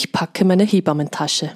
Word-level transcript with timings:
Ich 0.00 0.12
packe 0.12 0.44
meine 0.44 0.62
Hebammentasche. 0.62 1.50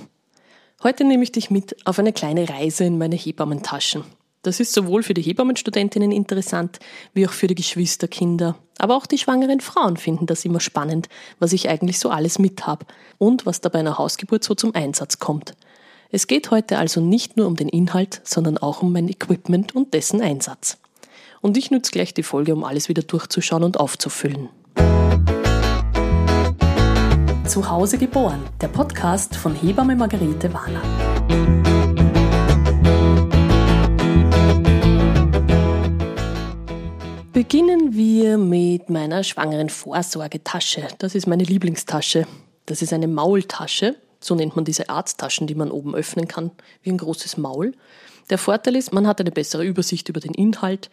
Heute 0.83 1.05
nehme 1.05 1.23
ich 1.23 1.31
dich 1.31 1.53
mit 1.53 1.77
auf 1.87 2.01
eine 2.01 2.13
kleine 2.13 2.49
Reise 2.49 2.83
in 2.83 2.99
meine 2.99 3.15
Hebammentaschen. 3.15 4.03
Das 4.43 4.59
ist 4.59 4.73
sowohl 4.73 5.05
für 5.05 5.15
die 5.15 5.23
Hebammenstudentinnen 5.23 6.11
interessant, 6.11 6.81
wie 7.15 7.25
auch 7.25 7.31
für 7.31 7.47
die 7.47 7.55
Geschwisterkinder. 7.55 8.57
Aber 8.79 8.97
auch 8.97 9.07
die 9.07 9.19
schwangeren 9.19 9.61
Frauen 9.61 9.97
finden 9.97 10.27
das 10.27 10.45
immer 10.45 10.59
spannend, 10.59 11.09
was 11.39 11.53
ich 11.53 11.69
eigentlich 11.69 12.01
so 12.01 12.11
alles 12.11 12.41
mit 12.41 12.67
habe 12.67 12.85
und 13.17 13.47
was 13.47 13.61
da 13.61 13.69
bei 13.69 13.79
einer 13.79 13.97
Hausgeburt 13.97 14.43
so 14.43 14.57
zum 14.57 14.75
Einsatz 14.75 15.21
kommt. 15.21 15.55
Es 16.11 16.27
geht 16.27 16.51
heute 16.51 16.79
also 16.79 17.01
nicht 17.01 17.37
nur 17.37 17.47
um 17.47 17.55
den 17.55 17.69
Inhalt, 17.69 18.23
sondern 18.25 18.59
auch 18.59 18.83
um 18.83 18.91
mein 18.91 19.09
Equipment 19.09 19.77
und 19.77 19.95
dessen 19.95 20.21
Einsatz. 20.21 20.79
Und 21.43 21.57
ich 21.57 21.71
nütze 21.71 21.93
gleich 21.93 22.13
die 22.13 22.25
Folge, 22.25 22.55
um 22.55 22.65
alles 22.65 22.89
wieder 22.89 23.05
durchzuschauen 23.05 23.63
und 23.63 23.79
aufzufüllen. 23.79 24.49
Zu 27.53 27.69
Hause 27.69 27.99
geboren, 27.99 28.43
der 28.63 28.69
Podcast 28.69 29.37
von 29.37 29.55
Hebamme 29.55 29.95
Margarete 29.95 30.51
Warner. 30.55 30.81
Beginnen 37.35 37.93
wir 37.93 38.39
mit 38.39 38.89
meiner 38.89 39.23
schwangeren 39.23 39.69
Vorsorgetasche. 39.69 40.89
Das 40.97 41.15
ist 41.15 41.27
meine 41.27 41.45
Lieblingstasche. 41.45 42.27
Das 42.65 42.81
ist 42.81 42.95
eine 42.95 43.07
Maultasche. 43.07 43.97
So 44.19 44.35
nennt 44.35 44.57
man 44.57 44.65
diese 44.65 44.89
Arzttaschen, 44.89 45.47
die 45.47 45.55
man 45.55 45.71
oben 45.71 45.95
öffnen 45.95 46.27
kann, 46.27 46.53
wie 46.83 46.89
ein 46.89 46.97
großes 46.97 47.37
Maul. 47.37 47.73
Der 48.31 48.39
Vorteil 48.39 48.77
ist, 48.77 48.95
man 48.95 49.07
hat 49.07 49.21
eine 49.21 49.31
bessere 49.31 49.67
Übersicht 49.67 50.09
über 50.09 50.21
den 50.21 50.33
Inhalt. 50.33 50.89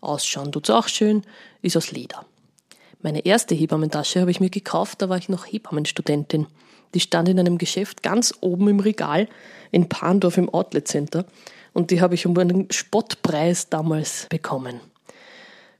Ausschauen 0.00 0.52
tut's 0.52 0.70
auch 0.70 0.86
schön, 0.86 1.22
ist 1.60 1.76
aus 1.76 1.90
Leder. 1.90 2.24
Meine 3.04 3.26
erste 3.26 3.54
Hebammentasche 3.54 4.22
habe 4.22 4.30
ich 4.30 4.40
mir 4.40 4.48
gekauft, 4.48 5.02
da 5.02 5.10
war 5.10 5.18
ich 5.18 5.28
noch 5.28 5.44
Hebammenstudentin. 5.44 6.46
Die 6.94 7.00
stand 7.00 7.28
in 7.28 7.38
einem 7.38 7.58
Geschäft 7.58 8.02
ganz 8.02 8.32
oben 8.40 8.66
im 8.66 8.80
Regal 8.80 9.28
in 9.70 9.90
Pandorf 9.90 10.38
im 10.38 10.48
Outlet 10.48 10.88
Center 10.88 11.26
und 11.74 11.90
die 11.90 12.00
habe 12.00 12.14
ich 12.14 12.24
um 12.24 12.38
einen 12.38 12.70
Spottpreis 12.70 13.68
damals 13.68 14.26
bekommen. 14.30 14.80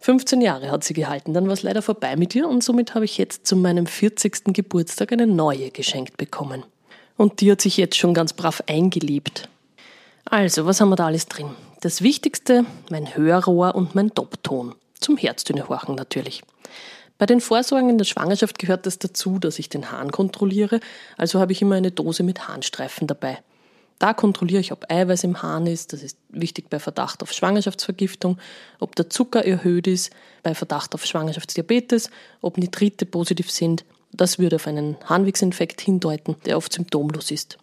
15 0.00 0.42
Jahre 0.42 0.70
hat 0.70 0.84
sie 0.84 0.92
gehalten, 0.92 1.32
dann 1.32 1.46
war 1.46 1.54
es 1.54 1.62
leider 1.62 1.80
vorbei 1.80 2.14
mit 2.14 2.34
ihr 2.34 2.46
und 2.46 2.62
somit 2.62 2.94
habe 2.94 3.06
ich 3.06 3.16
jetzt 3.16 3.46
zu 3.46 3.56
meinem 3.56 3.86
40. 3.86 4.52
Geburtstag 4.52 5.10
eine 5.10 5.26
neue 5.26 5.70
geschenkt 5.70 6.18
bekommen. 6.18 6.62
Und 7.16 7.40
die 7.40 7.50
hat 7.50 7.62
sich 7.62 7.78
jetzt 7.78 7.96
schon 7.96 8.12
ganz 8.12 8.34
brav 8.34 8.62
eingelebt. 8.66 9.48
Also, 10.26 10.66
was 10.66 10.82
haben 10.82 10.90
wir 10.90 10.96
da 10.96 11.06
alles 11.06 11.24
drin? 11.24 11.52
Das 11.80 12.02
Wichtigste, 12.02 12.66
mein 12.90 13.16
Hörrohr 13.16 13.74
und 13.74 13.94
mein 13.94 14.10
Doppton. 14.10 14.74
Zum 15.00 15.16
Herzdünnehorchen 15.16 15.94
natürlich. 15.94 16.42
Bei 17.16 17.26
den 17.26 17.40
Vorsorgen 17.40 17.90
in 17.90 17.98
der 17.98 18.04
Schwangerschaft 18.04 18.58
gehört 18.58 18.86
es 18.86 18.98
das 18.98 19.10
dazu, 19.10 19.38
dass 19.38 19.58
ich 19.58 19.68
den 19.68 19.92
Hahn 19.92 20.10
kontrolliere, 20.10 20.80
also 21.16 21.38
habe 21.38 21.52
ich 21.52 21.62
immer 21.62 21.76
eine 21.76 21.92
Dose 21.92 22.22
mit 22.24 22.48
Harnstreifen 22.48 23.06
dabei. 23.06 23.38
Da 24.00 24.12
kontrolliere 24.12 24.60
ich, 24.60 24.72
ob 24.72 24.90
Eiweiß 24.90 25.22
im 25.24 25.42
Hahn 25.42 25.66
ist. 25.66 25.92
Das 25.92 26.02
ist 26.02 26.18
wichtig 26.28 26.68
bei 26.68 26.80
Verdacht 26.80 27.22
auf 27.22 27.32
Schwangerschaftsvergiftung, 27.32 28.38
ob 28.80 28.96
der 28.96 29.08
Zucker 29.08 29.44
erhöht 29.44 29.86
ist, 29.86 30.12
bei 30.42 30.54
Verdacht 30.54 30.94
auf 30.94 31.06
Schwangerschaftsdiabetes, 31.06 32.10
ob 32.40 32.58
Nitrite 32.58 33.06
positiv 33.06 33.50
sind. 33.50 33.84
Das 34.12 34.38
würde 34.38 34.56
auf 34.56 34.66
einen 34.66 34.96
Harnwegsinfekt 35.04 35.80
hindeuten, 35.80 36.36
der 36.44 36.56
oft 36.56 36.72
symptomlos 36.72 37.30
ist. 37.30 37.58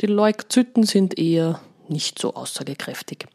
Die 0.00 0.06
Leukozyten 0.06 0.84
sind 0.84 1.18
eher 1.18 1.60
nicht 1.88 2.18
so 2.18 2.34
aussagekräftig. 2.34 3.26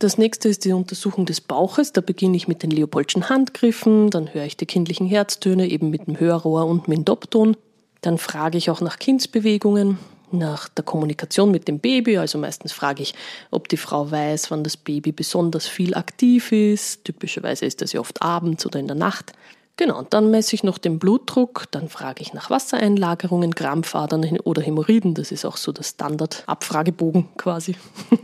Das 0.00 0.16
nächste 0.16 0.48
ist 0.48 0.64
die 0.64 0.72
Untersuchung 0.72 1.26
des 1.26 1.42
Bauches. 1.42 1.92
Da 1.92 2.00
beginne 2.00 2.34
ich 2.34 2.48
mit 2.48 2.62
den 2.62 2.70
Leopoldschen 2.70 3.28
Handgriffen, 3.28 4.08
dann 4.08 4.32
höre 4.32 4.46
ich 4.46 4.56
die 4.56 4.64
kindlichen 4.64 5.06
Herztöne 5.06 5.68
eben 5.68 5.90
mit 5.90 6.06
dem 6.06 6.18
Hörrohr 6.18 6.64
und 6.64 6.88
mit 6.88 6.96
dem 6.96 7.04
Dopton. 7.04 7.54
Dann 8.00 8.16
frage 8.16 8.56
ich 8.56 8.70
auch 8.70 8.80
nach 8.80 8.98
Kindsbewegungen, 8.98 9.98
nach 10.32 10.70
der 10.70 10.84
Kommunikation 10.84 11.50
mit 11.50 11.68
dem 11.68 11.80
Baby. 11.80 12.16
Also 12.16 12.38
meistens 12.38 12.72
frage 12.72 13.02
ich, 13.02 13.14
ob 13.50 13.68
die 13.68 13.76
Frau 13.76 14.10
weiß, 14.10 14.50
wann 14.50 14.64
das 14.64 14.78
Baby 14.78 15.12
besonders 15.12 15.66
viel 15.66 15.92
aktiv 15.92 16.50
ist. 16.50 17.04
Typischerweise 17.04 17.66
ist 17.66 17.82
das 17.82 17.92
ja 17.92 18.00
oft 18.00 18.22
abends 18.22 18.64
oder 18.64 18.80
in 18.80 18.86
der 18.86 18.96
Nacht. 18.96 19.32
Genau, 19.76 19.98
und 19.98 20.14
dann 20.14 20.30
messe 20.30 20.54
ich 20.54 20.64
noch 20.64 20.78
den 20.78 20.98
Blutdruck, 20.98 21.66
dann 21.72 21.90
frage 21.90 22.22
ich 22.22 22.32
nach 22.32 22.48
Wassereinlagerungen, 22.48 23.54
Krampfadern 23.54 24.38
oder 24.44 24.62
Hämorrhoiden. 24.62 25.12
Das 25.12 25.30
ist 25.30 25.44
auch 25.44 25.58
so 25.58 25.72
der 25.72 25.82
Standard-Abfragebogen 25.82 27.28
quasi. 27.36 27.76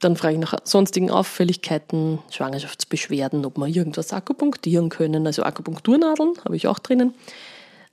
Dann 0.00 0.16
frage 0.16 0.34
ich 0.34 0.40
nach 0.40 0.54
sonstigen 0.64 1.10
Auffälligkeiten, 1.10 2.18
Schwangerschaftsbeschwerden, 2.30 3.44
ob 3.44 3.58
wir 3.58 3.66
irgendwas 3.66 4.12
akupunktieren 4.12 4.88
können. 4.88 5.26
Also 5.26 5.42
Akupunkturnadeln 5.42 6.32
habe 6.44 6.56
ich 6.56 6.66
auch 6.66 6.78
drinnen. 6.78 7.14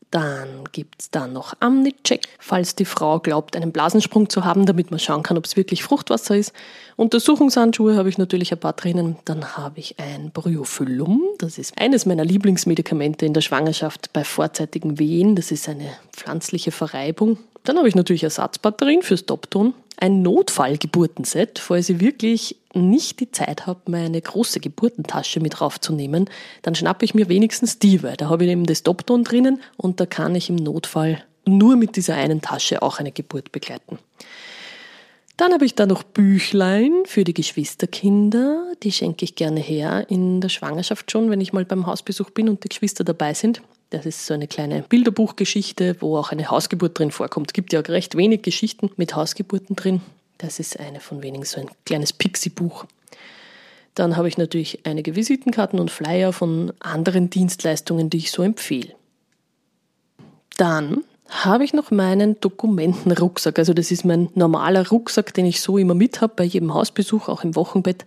Dann 0.09 0.63
gibt 0.71 1.01
es 1.01 1.11
da 1.11 1.27
noch 1.27 1.53
Amni-Check, 1.59 2.29
falls 2.39 2.75
die 2.75 2.85
Frau 2.85 3.19
glaubt, 3.19 3.57
einen 3.57 3.73
Blasensprung 3.73 4.29
zu 4.29 4.45
haben, 4.45 4.65
damit 4.65 4.89
man 4.89 5.01
schauen 5.01 5.21
kann, 5.21 5.37
ob 5.37 5.43
es 5.43 5.57
wirklich 5.57 5.83
Fruchtwasser 5.83 6.37
ist. 6.37 6.53
Untersuchungshandschuhe 6.95 7.97
habe 7.97 8.07
ich 8.07 8.17
natürlich 8.17 8.53
ein 8.53 8.59
paar 8.59 8.71
drinnen. 8.71 9.17
Dann 9.25 9.57
habe 9.57 9.79
ich 9.79 9.99
ein 9.99 10.31
Bryophyllum. 10.31 11.21
Das 11.39 11.57
ist 11.57 11.77
eines 11.77 12.05
meiner 12.05 12.23
Lieblingsmedikamente 12.23 13.25
in 13.25 13.33
der 13.33 13.41
Schwangerschaft 13.41 14.13
bei 14.13 14.23
vorzeitigen 14.23 14.97
Wehen. 14.97 15.35
Das 15.35 15.51
ist 15.51 15.67
eine 15.67 15.89
pflanzliche 16.13 16.71
Verreibung. 16.71 17.37
Dann 17.65 17.77
habe 17.77 17.89
ich 17.89 17.95
natürlich 17.95 18.23
Ersatzbatterien 18.23 19.01
fürs 19.01 19.25
Topton 19.25 19.73
ein 19.97 20.21
Notfallgeburtenset, 20.21 21.59
falls 21.59 21.89
ich 21.89 21.99
wirklich 21.99 22.57
nicht 22.73 23.19
die 23.19 23.31
Zeit 23.31 23.65
habe, 23.65 23.81
meine 23.87 24.21
große 24.21 24.59
Geburtentasche 24.59 25.39
mit 25.39 25.59
raufzunehmen, 25.59 26.29
dann 26.61 26.75
schnappe 26.75 27.03
ich 27.03 27.15
mir 27.15 27.29
wenigstens 27.29 27.79
die, 27.79 28.03
weil 28.03 28.15
da 28.15 28.29
habe 28.29 28.45
ich 28.45 28.51
eben 28.51 28.65
das 28.65 28.83
Topton 28.83 29.23
drinnen 29.23 29.59
und 29.75 29.99
da 29.99 30.05
kann 30.05 30.35
ich 30.35 30.49
im 30.49 30.55
Notfall 30.55 31.23
nur 31.45 31.75
mit 31.75 31.95
dieser 31.95 32.15
einen 32.15 32.41
Tasche 32.41 32.81
auch 32.81 32.99
eine 32.99 33.11
Geburt 33.11 33.51
begleiten. 33.51 33.97
Dann 35.37 35.53
habe 35.53 35.65
ich 35.65 35.75
da 35.75 35.85
noch 35.85 36.03
Büchlein 36.03 37.03
für 37.05 37.23
die 37.23 37.33
Geschwisterkinder. 37.33 38.73
Die 38.81 38.91
schenke 38.91 39.23
ich 39.23 39.35
gerne 39.35 39.59
her 39.59 40.07
in 40.09 40.41
der 40.41 40.49
Schwangerschaft 40.49 41.11
schon, 41.11 41.29
wenn 41.29 41.41
ich 41.41 41.53
mal 41.53 41.63
beim 41.63 41.85
Hausbesuch 41.85 42.31
bin 42.31 42.49
und 42.49 42.63
die 42.63 42.69
Geschwister 42.69 43.03
dabei 43.03 43.35
sind. 43.35 43.61
Das 43.89 44.05
ist 44.05 44.25
so 44.25 44.33
eine 44.33 44.47
kleine 44.47 44.81
Bilderbuchgeschichte, 44.83 45.97
wo 46.01 46.17
auch 46.17 46.31
eine 46.31 46.49
Hausgeburt 46.49 46.99
drin 46.99 47.11
vorkommt. 47.11 47.51
Es 47.51 47.53
gibt 47.53 47.71
ja 47.71 47.79
recht 47.79 48.17
wenig 48.17 48.41
Geschichten 48.41 48.91
mit 48.97 49.15
Hausgeburten 49.15 49.75
drin. 49.75 50.01
Das 50.37 50.59
ist 50.59 50.79
eine 50.79 50.99
von 50.99 51.23
wenigen, 51.23 51.45
so 51.45 51.61
ein 51.61 51.69
kleines 51.85 52.13
Pixie-Buch. 52.13 52.85
Dann 53.95 54.17
habe 54.17 54.27
ich 54.27 54.37
natürlich 54.37 54.85
einige 54.85 55.15
Visitenkarten 55.15 55.79
und 55.79 55.89
Flyer 55.89 56.31
von 56.33 56.73
anderen 56.79 57.29
Dienstleistungen, 57.29 58.09
die 58.09 58.17
ich 58.17 58.31
so 58.31 58.43
empfehle. 58.43 58.93
Dann 60.57 61.03
habe 61.29 61.63
ich 61.63 61.73
noch 61.73 61.89
meinen 61.89 62.39
Dokumentenrucksack. 62.39 63.57
Also 63.57 63.73
das 63.73 63.91
ist 63.91 64.05
mein 64.05 64.29
normaler 64.35 64.87
Rucksack, 64.87 65.33
den 65.33 65.45
ich 65.45 65.61
so 65.61 65.77
immer 65.77 65.95
mit 65.95 66.21
habe 66.21 66.33
bei 66.35 66.43
jedem 66.43 66.73
Hausbesuch, 66.73 67.27
auch 67.27 67.43
im 67.43 67.55
Wochenbett. 67.55 68.05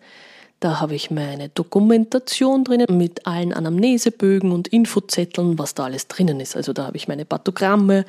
Da 0.60 0.78
habe 0.78 0.94
ich 0.94 1.10
meine 1.10 1.48
Dokumentation 1.48 2.64
drinnen 2.64 2.84
mit 2.90 3.26
allen 3.26 3.54
Anamnesebögen 3.54 4.52
und 4.52 4.68
Infozetteln, 4.68 5.58
was 5.58 5.72
da 5.72 5.84
alles 5.84 6.06
drinnen 6.06 6.38
ist. 6.38 6.54
Also 6.54 6.74
da 6.74 6.84
habe 6.84 6.98
ich 6.98 7.08
meine 7.08 7.24
Pathogramme, 7.24 8.04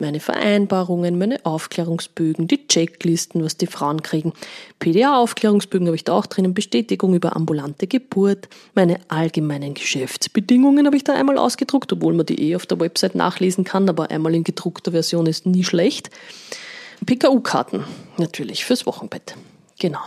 meine 0.00 0.18
Vereinbarungen, 0.18 1.16
meine 1.16 1.46
Aufklärungsbögen, 1.46 2.48
die 2.48 2.66
Checklisten, 2.66 3.44
was 3.44 3.58
die 3.58 3.68
Frauen 3.68 4.02
kriegen. 4.02 4.32
PDA-Aufklärungsbögen 4.80 5.86
habe 5.86 5.94
ich 5.94 6.02
da 6.02 6.14
auch 6.14 6.26
drinnen, 6.26 6.52
Bestätigung 6.52 7.14
über 7.14 7.36
ambulante 7.36 7.86
Geburt, 7.86 8.48
meine 8.74 8.98
allgemeinen 9.06 9.74
Geschäftsbedingungen 9.74 10.86
habe 10.86 10.96
ich 10.96 11.04
da 11.04 11.14
einmal 11.14 11.38
ausgedruckt, 11.38 11.92
obwohl 11.92 12.14
man 12.14 12.26
die 12.26 12.42
eh 12.42 12.56
auf 12.56 12.66
der 12.66 12.80
Website 12.80 13.14
nachlesen 13.14 13.62
kann, 13.62 13.88
aber 13.88 14.10
einmal 14.10 14.34
in 14.34 14.42
gedruckter 14.42 14.90
Version 14.90 15.26
ist 15.26 15.46
nie 15.46 15.62
schlecht. 15.62 16.10
PKU-Karten 17.06 17.84
natürlich 18.18 18.64
fürs 18.64 18.84
Wochenbett. 18.84 19.36
Genau. 19.78 20.00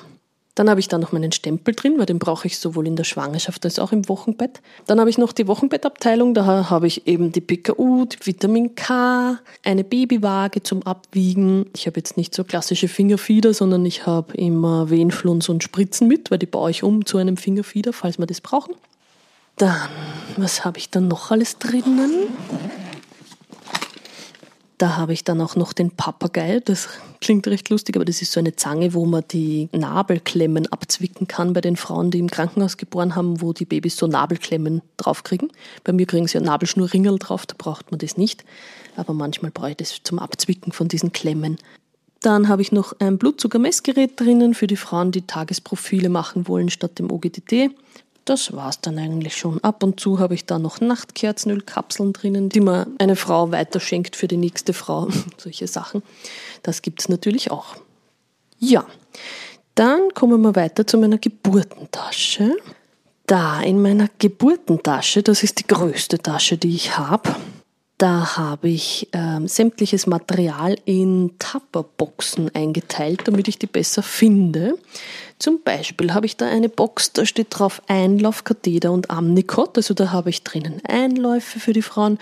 Dann 0.58 0.72
habe 0.72 0.80
ich 0.80 0.88
da 0.88 0.98
noch 0.98 1.12
meinen 1.12 1.32
Stempel 1.32 1.76
drin, 1.76 2.00
weil 2.00 2.08
den 2.08 2.18
brauche 2.18 2.48
ich 2.48 2.58
sowohl 2.58 2.88
in 2.88 2.96
der 2.96 3.04
Schwangerschaft 3.04 3.64
als 3.64 3.78
auch 3.78 3.92
im 3.92 4.10
Wochenbett. 4.10 4.60
Dann 4.88 5.00
habe 5.00 5.08
ich 5.08 5.20
noch 5.20 5.32
die 5.32 5.48
Wochenbettabteilung, 5.48 6.34
da 6.34 6.68
habe 6.72 6.88
ich 6.88 7.06
eben 7.06 7.32
die 7.32 7.42
PKU, 7.42 8.06
die 8.06 8.18
Vitamin 8.26 8.74
K, 8.74 9.38
eine 9.64 9.84
Babywaage 9.84 10.64
zum 10.64 10.82
Abwiegen. 10.82 11.68
Ich 11.76 11.86
habe 11.86 12.00
jetzt 12.00 12.18
nicht 12.18 12.34
so 12.34 12.44
klassische 12.44 12.88
Fingerfieder, 12.88 13.54
sondern 13.54 13.86
ich 13.86 14.08
habe 14.08 14.34
immer 14.36 14.90
Wehenflunz 14.90 15.48
und 15.48 15.62
Spritzen 15.62 16.08
mit, 16.08 16.32
weil 16.32 16.40
die 16.40 16.48
baue 16.48 16.72
ich 16.72 16.82
um 16.82 17.06
zu 17.06 17.20
einem 17.20 17.38
Fingerfieder, 17.38 17.94
falls 17.94 18.18
wir 18.18 18.26
das 18.26 18.42
brauchen. 18.42 18.74
Dann, 19.58 19.78
was 20.38 20.66
habe 20.66 20.80
ich 20.80 20.90
dann 20.90 21.08
noch 21.08 21.30
alles 21.30 21.60
drinnen? 21.60 22.30
Da 24.78 24.96
habe 24.96 25.12
ich 25.14 25.24
dann 25.24 25.42
auch 25.42 25.56
noch 25.56 25.74
den 25.74 25.90
Papagei. 25.90 26.60
Das 26.64 26.88
klingt 27.20 27.48
recht 27.48 27.70
lustig, 27.70 27.96
aber 27.96 28.06
das 28.06 28.22
ist 28.22 28.32
so 28.32 28.40
eine 28.40 28.56
Zange, 28.56 28.94
wo 28.94 29.08
man 29.08 29.24
die 29.32 29.70
Nabelklemmen 29.72 30.68
abzwicken 30.68 31.28
kann 31.28 31.54
bei 31.54 31.62
den 31.62 31.78
Frauen, 31.78 32.12
die 32.12 32.20
im 32.20 32.30
Krankenhaus 32.30 32.78
geboren 32.78 33.16
haben, 33.16 33.42
wo 33.42 33.54
die 33.54 33.66
Babys 33.66 33.98
so 33.98 34.06
Nabelklemmen 34.06 34.84
draufkriegen. 34.98 35.52
Bei 35.84 35.94
mir 35.94 36.06
kriegen 36.06 36.28
sie 36.28 36.38
ja 36.38 36.44
Nabelschnurringel 36.44 37.18
drauf, 37.18 37.48
da 37.48 37.56
braucht 37.58 37.90
man 37.90 37.98
das 38.00 38.18
nicht. 38.18 38.46
Aber 38.96 39.14
manchmal 39.14 39.50
brauche 39.50 39.72
ich 39.72 39.78
das 39.78 39.98
zum 40.04 40.20
Abzwicken 40.20 40.72
von 40.72 40.88
diesen 40.88 41.12
Klemmen. 41.12 41.58
Dann 42.22 42.48
habe 42.48 42.62
ich 42.62 42.72
noch 42.72 42.94
ein 43.00 43.18
Blutzuckermessgerät 43.18 44.20
drinnen 44.20 44.54
für 44.54 44.68
die 44.68 44.76
Frauen, 44.76 45.12
die 45.12 45.26
Tagesprofile 45.26 46.10
machen 46.10 46.48
wollen 46.48 46.70
statt 46.70 47.00
dem 47.00 47.12
OGTT. 47.12 47.72
Das 48.30 48.54
war's 48.54 48.82
dann 48.82 49.00
eigentlich 49.00 49.36
schon. 49.36 49.64
Ab 49.64 49.84
und 49.84 50.00
zu 50.00 50.20
habe 50.20 50.34
ich 50.34 50.46
da 50.46 50.60
noch 50.60 50.82
Nachtkerzenölkapseln 50.82 52.14
drinnen, 52.14 52.50
die 52.50 52.60
man 52.60 52.96
eine 53.00 53.16
Frau 53.16 53.52
weiterschenkt 53.52 54.16
für 54.16 54.28
die 54.28 54.38
nächste 54.38 54.74
Frau. 54.74 55.08
Solche 55.38 55.68
Sachen. 55.68 56.04
Das 56.64 56.82
gibt's 56.82 57.10
natürlich 57.10 57.52
auch. 57.52 57.76
Ja, 58.60 58.86
dann 59.76 60.14
kommen 60.14 60.42
wir 60.42 60.56
weiter 60.56 60.86
zu 60.88 60.98
meiner 60.98 61.18
Geburtentasche. 61.18 62.56
Da 63.26 63.62
in 63.62 63.82
meiner 63.82 64.10
Geburtentasche, 64.20 65.22
das 65.22 65.44
ist 65.44 65.60
die 65.60 65.68
größte 65.68 66.18
Tasche, 66.20 66.58
die 66.58 66.74
ich 66.74 66.98
habe, 66.98 67.36
da 67.98 68.38
habe 68.38 68.70
ich 68.70 69.10
ähm, 69.14 69.48
sämtliches 69.48 70.06
Material 70.06 70.76
in 70.86 71.32
Tupperboxen 71.40 72.54
eingeteilt, 72.54 73.22
damit 73.26 73.48
ich 73.48 73.58
die 73.58 73.66
besser 73.66 74.04
finde. 74.04 74.78
Zum 75.40 75.62
Beispiel 75.62 76.16
habe 76.16 76.26
ich 76.26 76.36
da 76.36 76.48
eine 76.48 76.68
Box, 76.68 77.14
da 77.14 77.24
steht 77.24 77.48
drauf 77.52 77.84
Einlauf, 77.88 78.44
Katheter 78.44 78.92
und 78.92 79.12
Amnicot. 79.12 79.78
Also 79.78 79.94
da 79.94 80.12
habe 80.12 80.32
ich 80.32 80.44
drinnen 80.44 80.82
Einläufe 80.88 81.60
für 81.60 81.74
die 81.74 81.84
Frauen, 81.84 82.18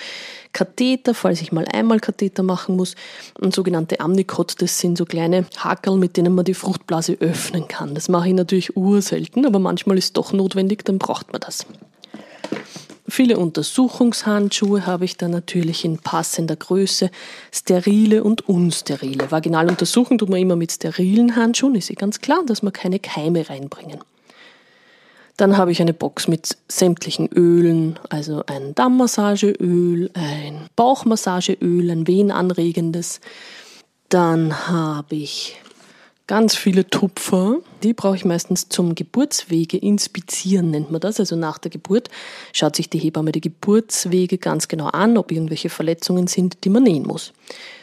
Katheter, 0.51 1.13
falls 1.13 1.41
ich 1.41 1.53
mal 1.53 1.65
einmal 1.65 2.01
Katheter 2.01 2.43
machen 2.43 2.75
muss, 2.75 2.95
und 3.39 3.55
sogenannte 3.55 4.01
Amnicot, 4.01 4.61
das 4.61 4.79
sind 4.79 4.97
so 4.97 5.05
kleine 5.05 5.45
Hakel, 5.57 5.95
mit 5.95 6.17
denen 6.17 6.35
man 6.35 6.45
die 6.45 6.53
Fruchtblase 6.53 7.13
öffnen 7.19 7.67
kann. 7.69 7.95
Das 7.95 8.09
mache 8.09 8.27
ich 8.27 8.33
natürlich 8.33 8.75
urselten, 8.75 9.45
aber 9.45 9.59
manchmal 9.59 9.97
ist 9.97 10.05
es 10.05 10.13
doch 10.13 10.33
notwendig, 10.33 10.83
dann 10.83 10.97
braucht 10.97 11.31
man 11.31 11.41
das. 11.41 11.65
Viele 13.07 13.37
Untersuchungshandschuhe 13.37 14.87
habe 14.87 15.05
ich 15.05 15.15
da 15.15 15.27
natürlich 15.27 15.85
in 15.85 15.99
passender 15.99 16.55
Größe, 16.55 17.11
sterile 17.51 18.23
und 18.23 18.49
unsterile. 18.49 19.31
Vaginal 19.31 19.69
untersuchen 19.69 20.17
tut 20.17 20.29
man 20.29 20.39
immer 20.39 20.55
mit 20.55 20.71
sterilen 20.71 21.35
Handschuhen, 21.35 21.75
ist 21.75 21.91
eh 21.91 21.95
ganz 21.95 22.19
klar, 22.21 22.43
dass 22.47 22.63
man 22.63 22.73
keine 22.73 22.99
Keime 22.99 23.47
reinbringen. 23.47 23.99
Dann 25.37 25.57
habe 25.57 25.71
ich 25.71 25.81
eine 25.81 25.93
Box 25.93 26.27
mit 26.27 26.57
sämtlichen 26.67 27.27
Ölen, 27.27 27.99
also 28.09 28.43
ein 28.47 28.73
Dammmassageöl, 28.73 30.09
ein 30.13 30.67
Bauchmassageöl, 30.75 31.91
ein 31.91 32.07
wehenanregendes. 32.07 33.19
Dann 34.09 34.67
habe 34.67 35.15
ich 35.15 35.57
ganz 36.27 36.55
viele 36.55 36.87
Tupfer. 36.87 37.57
Die 37.83 37.93
brauche 37.93 38.15
ich 38.15 38.25
meistens 38.25 38.69
zum 38.69 38.95
Geburtswege 38.95 39.77
inspizieren, 39.77 40.71
nennt 40.71 40.91
man 40.91 41.01
das. 41.01 41.19
Also 41.19 41.35
nach 41.35 41.57
der 41.57 41.71
Geburt 41.71 42.09
schaut 42.53 42.75
sich 42.75 42.89
die 42.89 42.99
Hebamme 42.99 43.31
die 43.31 43.41
Geburtswege 43.41 44.37
ganz 44.37 44.67
genau 44.67 44.87
an, 44.87 45.17
ob 45.17 45.31
irgendwelche 45.31 45.69
Verletzungen 45.69 46.27
sind, 46.27 46.63
die 46.63 46.69
man 46.69 46.83
nähen 46.83 47.05
muss. 47.05 47.33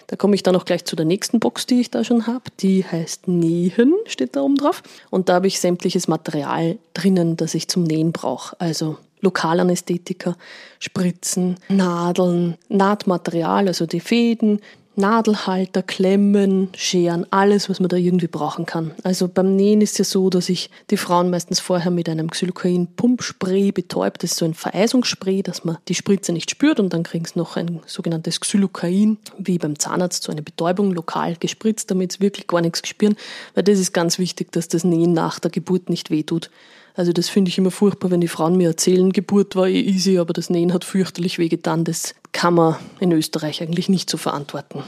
Da 0.08 0.16
komme 0.16 0.34
ich 0.34 0.42
dann 0.42 0.56
auch 0.56 0.64
gleich 0.64 0.84
zu 0.84 0.96
der 0.96 1.06
nächsten 1.06 1.40
Box, 1.40 1.66
die 1.66 1.80
ich 1.80 1.90
da 1.90 2.04
schon 2.04 2.26
habe. 2.26 2.44
Die 2.60 2.84
heißt 2.84 3.28
Nähen, 3.28 3.94
steht 4.06 4.36
da 4.36 4.42
oben 4.42 4.56
drauf. 4.56 4.82
Und 5.10 5.28
da 5.28 5.34
habe 5.34 5.46
ich 5.46 5.60
sämtliches 5.60 6.08
Material 6.08 6.78
drinnen, 6.92 7.36
das 7.36 7.54
ich 7.54 7.68
zum 7.68 7.84
Nähen 7.84 8.12
brauche. 8.12 8.60
Also 8.60 8.98
Lokalanästhetika, 9.22 10.36
Spritzen, 10.80 11.56
Nadeln, 11.68 12.58
Nahtmaterial, 12.68 13.68
also 13.68 13.86
die 13.86 14.00
Fäden, 14.00 14.60
Nadelhalter, 14.94 15.82
Klemmen, 15.82 16.68
Scheren, 16.76 17.26
alles, 17.30 17.70
was 17.70 17.80
man 17.80 17.88
da 17.88 17.96
irgendwie 17.96 18.26
brauchen 18.26 18.66
kann. 18.66 18.92
Also 19.02 19.28
beim 19.28 19.56
Nähen 19.56 19.80
ist 19.80 19.98
ja 19.98 20.04
so, 20.04 20.28
dass 20.28 20.48
ich 20.48 20.70
die 20.90 20.96
Frauen 20.96 21.30
meistens 21.30 21.60
vorher 21.60 21.90
mit 21.90 22.08
einem 22.08 22.30
Xylocain-Pumpspray 22.30 23.72
betäubt. 23.72 24.22
Das 24.22 24.32
ist 24.32 24.38
so 24.38 24.44
ein 24.44 24.54
Vereisungsspray, 24.54 25.42
dass 25.42 25.64
man 25.64 25.78
die 25.88 25.94
Spritze 25.94 26.32
nicht 26.32 26.50
spürt 26.50 26.78
und 26.78 26.92
dann 26.92 27.04
kriegen 27.04 27.24
sie 27.24 27.38
noch 27.38 27.56
ein 27.56 27.80
sogenanntes 27.86 28.40
Xylocain, 28.40 29.16
wie 29.38 29.58
beim 29.58 29.78
Zahnarzt, 29.78 30.24
so 30.24 30.32
eine 30.32 30.42
Betäubung 30.42 30.92
lokal 30.92 31.36
gespritzt, 31.40 31.90
damit 31.90 32.12
sie 32.12 32.20
wirklich 32.20 32.46
gar 32.46 32.60
nichts 32.60 32.86
spüren, 32.86 33.16
weil 33.54 33.64
das 33.64 33.78
ist 33.78 33.92
ganz 33.92 34.18
wichtig, 34.18 34.52
dass 34.52 34.68
das 34.68 34.84
Nähen 34.84 35.12
nach 35.14 35.38
der 35.38 35.50
Geburt 35.50 35.88
nicht 35.88 36.10
wehtut. 36.10 36.50
Also 36.94 37.12
das 37.12 37.28
finde 37.28 37.48
ich 37.48 37.58
immer 37.58 37.70
furchtbar, 37.70 38.10
wenn 38.10 38.20
die 38.20 38.28
Frauen 38.28 38.56
mir 38.56 38.68
erzählen, 38.68 39.12
Geburt 39.12 39.56
war 39.56 39.66
eh 39.66 39.80
easy, 39.80 40.18
aber 40.18 40.32
das 40.32 40.50
Nähen 40.50 40.74
hat 40.74 40.84
fürchterlich 40.84 41.38
wehgetan. 41.38 41.84
Das 41.84 42.14
kann 42.32 42.54
man 42.54 42.76
in 43.00 43.12
Österreich 43.12 43.62
eigentlich 43.62 43.88
nicht 43.88 44.10
so 44.10 44.16
verantworten. 44.16 44.82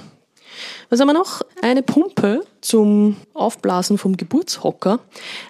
Was 0.89 1.01
haben 1.01 1.09
wir 1.09 1.15
noch? 1.15 1.43
Eine 1.63 1.83
Pumpe 1.83 2.45
zum 2.61 3.17
Aufblasen 3.35 3.99
vom 3.99 4.17
Geburtshocker. 4.17 5.01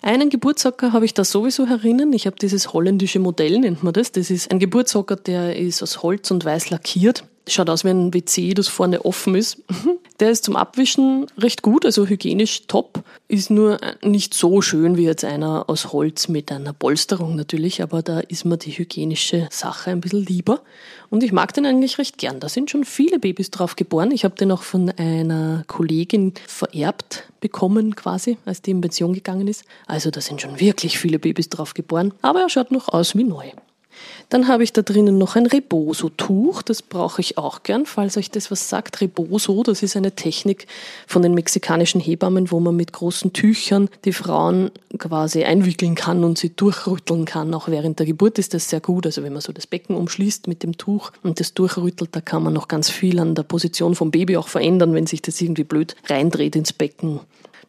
Einen 0.02 0.30
Geburtshocker 0.30 0.92
habe 0.92 1.04
ich 1.04 1.14
da 1.14 1.24
sowieso 1.24 1.66
herinnen. 1.66 2.12
Ich 2.12 2.26
habe 2.26 2.36
dieses 2.36 2.72
holländische 2.72 3.18
Modell, 3.18 3.58
nennt 3.58 3.82
man 3.82 3.92
das. 3.92 4.12
Das 4.12 4.30
ist 4.30 4.50
ein 4.50 4.58
Geburtshocker, 4.58 5.16
der 5.16 5.56
ist 5.56 5.82
aus 5.82 6.02
Holz 6.02 6.30
und 6.30 6.44
weiß 6.44 6.70
lackiert. 6.70 7.24
Schaut 7.46 7.68
aus 7.68 7.84
wie 7.84 7.90
ein 7.90 8.14
WC, 8.14 8.54
das 8.54 8.68
vorne 8.68 9.04
offen 9.04 9.34
ist. 9.34 9.58
Der 10.20 10.30
ist 10.30 10.44
zum 10.44 10.54
Abwischen 10.54 11.26
recht 11.36 11.62
gut, 11.62 11.84
also 11.84 12.06
hygienisch 12.06 12.66
top. 12.68 13.02
Ist 13.26 13.50
nur 13.50 13.78
nicht 14.00 14.32
so 14.32 14.62
schön 14.62 14.96
wie 14.96 15.04
jetzt 15.04 15.24
einer 15.24 15.68
aus 15.68 15.92
Holz 15.92 16.28
mit 16.28 16.52
einer 16.52 16.72
Polsterung 16.72 17.34
natürlich, 17.34 17.82
aber 17.82 18.00
da 18.00 18.20
ist 18.20 18.44
mir 18.44 18.56
die 18.56 18.70
hygienische 18.70 19.48
Sache 19.50 19.90
ein 19.90 20.00
bisschen 20.00 20.24
lieber. 20.24 20.60
Und 21.10 21.24
ich 21.24 21.32
mag 21.32 21.52
den 21.52 21.66
eigentlich 21.66 21.98
recht 21.98 22.16
gern. 22.16 22.38
Da 22.38 22.48
sind 22.48 22.70
schon 22.70 22.84
viele 22.84 23.18
Babys 23.18 23.50
drauf 23.50 23.74
geboren. 23.74 24.12
Ich 24.12 24.24
habe 24.24 24.36
den 24.36 24.52
auch 24.52 24.62
von 24.62 24.90
einer 24.90 25.64
Kollegin 25.66 26.32
vererbt 26.46 27.24
bekommen 27.40 27.94
quasi, 27.94 28.38
als 28.46 28.62
die 28.62 28.70
in 28.70 28.80
Pension 28.80 29.12
gegangen 29.12 29.48
ist. 29.48 29.64
Also 29.86 30.10
da 30.10 30.20
sind 30.20 30.40
schon 30.40 30.60
wirklich 30.60 30.98
viele 30.98 31.18
Babys 31.18 31.48
drauf 31.48 31.74
geboren. 31.74 32.14
Aber 32.22 32.40
er 32.40 32.48
schaut 32.48 32.70
noch 32.70 32.88
aus 32.88 33.16
wie 33.16 33.24
neu. 33.24 33.50
Dann 34.28 34.48
habe 34.48 34.64
ich 34.64 34.72
da 34.72 34.82
drinnen 34.82 35.18
noch 35.18 35.36
ein 35.36 35.46
Reboso-Tuch. 35.46 36.62
Das 36.62 36.82
brauche 36.82 37.20
ich 37.20 37.38
auch 37.38 37.62
gern, 37.62 37.86
falls 37.86 38.16
euch 38.16 38.30
das 38.30 38.50
was 38.50 38.68
sagt. 38.68 39.00
Reboso, 39.00 39.62
das 39.62 39.82
ist 39.82 39.96
eine 39.96 40.12
Technik 40.12 40.66
von 41.06 41.22
den 41.22 41.34
mexikanischen 41.34 42.00
Hebammen, 42.00 42.50
wo 42.50 42.60
man 42.60 42.76
mit 42.76 42.92
großen 42.92 43.32
Tüchern 43.32 43.88
die 44.04 44.12
Frauen 44.12 44.70
quasi 44.98 45.44
einwickeln 45.44 45.94
kann 45.94 46.24
und 46.24 46.38
sie 46.38 46.54
durchrütteln 46.54 47.24
kann. 47.24 47.54
Auch 47.54 47.68
während 47.68 47.98
der 47.98 48.06
Geburt 48.06 48.38
ist 48.38 48.54
das 48.54 48.68
sehr 48.68 48.80
gut. 48.80 49.06
Also 49.06 49.22
wenn 49.22 49.32
man 49.32 49.42
so 49.42 49.52
das 49.52 49.66
Becken 49.66 49.96
umschließt 49.96 50.48
mit 50.48 50.62
dem 50.62 50.76
Tuch 50.76 51.12
und 51.22 51.40
das 51.40 51.54
durchrüttelt, 51.54 52.10
da 52.12 52.20
kann 52.20 52.42
man 52.42 52.52
noch 52.52 52.68
ganz 52.68 52.90
viel 52.90 53.18
an 53.20 53.34
der 53.34 53.42
Position 53.42 53.94
vom 53.94 54.10
Baby 54.10 54.36
auch 54.36 54.48
verändern, 54.48 54.94
wenn 54.94 55.06
sich 55.06 55.22
das 55.22 55.40
irgendwie 55.40 55.64
blöd 55.64 55.96
reindreht 56.08 56.56
ins 56.56 56.72
Becken. 56.72 57.20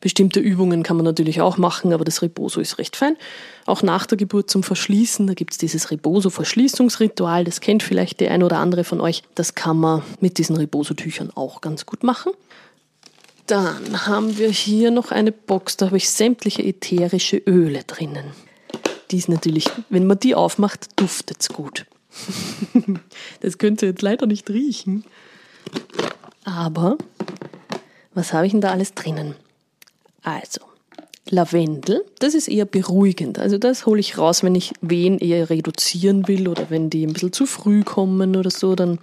Bestimmte 0.02 0.40
Übungen 0.40 0.84
kann 0.84 0.98
man 0.98 1.06
natürlich 1.06 1.42
auch 1.42 1.58
machen, 1.58 1.94
aber 1.94 2.06
das 2.06 2.22
Reboso 2.22 2.60
ist 2.62 2.78
recht 2.78 2.96
fein. 2.96 3.18
Auch 3.66 3.82
nach 3.82 4.06
der 4.06 4.18
Geburt 4.18 4.50
zum 4.50 4.64
Verschließen, 4.64 5.26
da 5.28 5.34
gibt 5.34 5.54
es 5.54 5.58
dieses 5.58 5.90
Reboso-Verschließungsritual, 5.92 7.44
das 7.44 7.62
kennt 7.62 7.84
vielleicht 7.84 8.20
der 8.20 8.32
ein 8.32 8.44
oder 8.44 8.58
andere 8.58 8.84
von 8.84 9.02
euch. 9.02 9.24
Das 9.36 9.56
kann 9.56 9.78
man 9.78 10.04
mit 10.20 10.38
diesen 10.38 10.56
Reboso-Tüchern 10.58 11.32
auch 11.36 11.62
ganz 11.62 11.86
gut 11.86 12.04
machen. 12.04 12.34
Dann 13.48 14.08
haben 14.08 14.38
wir 14.38 14.50
hier 14.50 14.92
noch 14.92 15.12
eine 15.12 15.32
Box, 15.32 15.78
da 15.78 15.88
habe 15.88 15.98
ich 15.98 16.10
sämtliche 16.10 16.64
ätherische 16.64 17.38
Öle 17.38 17.84
drinnen. 17.84 18.32
Die 19.12 19.18
ist 19.18 19.30
natürlich, 19.30 19.66
wenn 19.90 20.08
man 20.08 20.20
die 20.20 20.34
aufmacht, 20.34 21.00
duftet 21.00 21.42
es 21.42 21.50
gut. 21.50 21.86
das 23.42 23.58
könnt 23.58 23.82
ihr 23.82 23.90
jetzt 23.90 24.02
leider 24.02 24.26
nicht 24.26 24.50
riechen. 24.50 25.06
Aber 26.44 26.98
was 28.14 28.34
habe 28.34 28.46
ich 28.46 28.52
denn 28.52 28.62
da 28.62 28.72
alles 28.72 28.94
drinnen? 28.94 29.36
Also, 30.26 30.62
Lavendel, 31.30 32.04
das 32.18 32.34
ist 32.34 32.48
eher 32.48 32.66
beruhigend. 32.66 33.38
Also 33.38 33.60
das 33.60 33.86
hole 33.86 34.00
ich 34.00 34.18
raus, 34.18 34.42
wenn 34.42 34.56
ich 34.56 34.74
Wehen 34.82 35.20
eher 35.20 35.52
reduzieren 35.52 36.28
will 36.28 36.48
oder 36.48 36.70
wenn 36.70 36.90
die 36.90 37.06
ein 37.06 37.14
bisschen 37.14 37.32
zu 37.32 37.46
früh 37.46 37.84
kommen 37.84 38.36
oder 38.36 38.50
so, 38.50 38.76
dann 38.76 38.98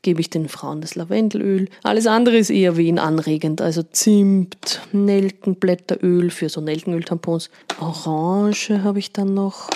gebe 0.00 0.22
ich 0.22 0.30
den 0.30 0.48
Frauen 0.48 0.80
das 0.80 0.94
Lavendelöl. 0.94 1.68
Alles 1.82 2.06
andere 2.06 2.38
ist 2.38 2.48
eher 2.48 2.78
wehenanregend, 2.78 3.60
also 3.60 3.82
Zimt, 3.82 4.80
Nelkenblätteröl 4.92 6.30
für 6.30 6.48
so 6.48 6.62
Nelkenöltampons. 6.62 7.50
Orange 7.80 8.82
habe 8.82 8.98
ich 8.98 9.12
dann 9.12 9.34
noch. 9.34 9.68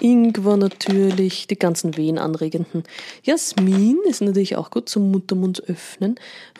Ingwer 0.00 0.56
natürlich, 0.56 1.46
die 1.48 1.58
ganzen 1.58 1.96
wehenanregenden. 1.96 2.84
Jasmin 3.22 3.98
ist 4.08 4.22
natürlich 4.22 4.56
auch 4.56 4.70
gut 4.70 4.88
zum 4.88 5.10
Muttermund 5.10 5.62
öffnen. 5.68 6.14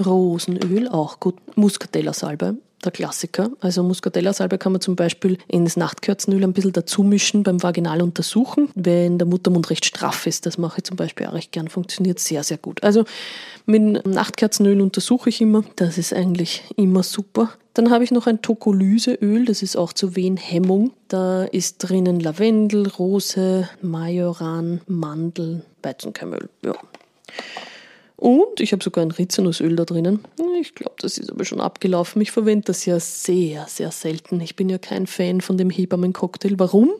Rosenöl 0.04 0.88
auch 0.88 1.20
gut. 1.20 1.36
Muscatella-Salbe 1.56 2.58
der 2.84 2.92
Klassiker. 2.92 3.50
Also 3.60 3.82
Muscatella-Salbe 3.82 4.58
kann 4.58 4.72
man 4.72 4.80
zum 4.80 4.96
Beispiel 4.96 5.38
ins 5.48 5.76
Nachtkürzenöl 5.76 6.42
ein 6.44 6.52
bisschen 6.52 6.72
dazu 6.72 7.02
mischen 7.02 7.42
beim 7.42 7.62
Vaginal 7.62 8.02
untersuchen, 8.02 8.70
wenn 8.74 9.18
der 9.18 9.26
Muttermund 9.26 9.70
recht 9.70 9.84
straff 9.84 10.26
ist. 10.26 10.46
Das 10.46 10.58
mache 10.58 10.78
ich 10.78 10.84
zum 10.84 10.96
Beispiel 10.96 11.26
auch 11.26 11.34
recht 11.34 11.52
gern, 11.52 11.68
funktioniert 11.68 12.18
sehr, 12.18 12.42
sehr 12.42 12.58
gut. 12.58 12.82
Also 12.82 13.04
mit 13.66 14.06
Nachtkerzenöl 14.06 14.80
untersuche 14.80 15.28
ich 15.28 15.40
immer. 15.40 15.64
Das 15.76 15.98
ist 15.98 16.12
eigentlich 16.12 16.62
immer 16.76 17.02
super. 17.02 17.50
Dann 17.74 17.90
habe 17.90 18.02
ich 18.02 18.10
noch 18.10 18.26
ein 18.26 18.42
Tokolyseöl, 18.42 19.44
das 19.44 19.62
ist 19.62 19.76
auch 19.76 19.92
zur 19.92 20.16
Wehenhemmung. 20.16 20.92
Da 21.08 21.44
ist 21.44 21.78
drinnen 21.78 22.18
Lavendel, 22.18 22.88
Rose, 22.88 23.68
Majoran, 23.80 24.80
Mandel, 24.86 25.62
Weizenkeimöl. 25.82 26.48
Ja. 26.64 26.74
Und 28.20 28.60
ich 28.60 28.72
habe 28.72 28.84
sogar 28.84 29.02
ein 29.02 29.10
Rizinusöl 29.10 29.74
da 29.76 29.86
drinnen. 29.86 30.20
Ich 30.60 30.74
glaube, 30.74 30.94
das 30.98 31.16
ist 31.16 31.30
aber 31.30 31.46
schon 31.46 31.60
abgelaufen. 31.60 32.20
Ich 32.20 32.30
verwende 32.30 32.66
das 32.66 32.84
ja 32.84 33.00
sehr, 33.00 33.66
sehr 33.66 33.90
selten. 33.90 34.42
Ich 34.42 34.56
bin 34.56 34.68
ja 34.68 34.76
kein 34.76 35.06
Fan 35.06 35.40
von 35.40 35.56
dem 35.56 35.70
Hebammencocktail. 35.70 36.58
Warum? 36.58 36.90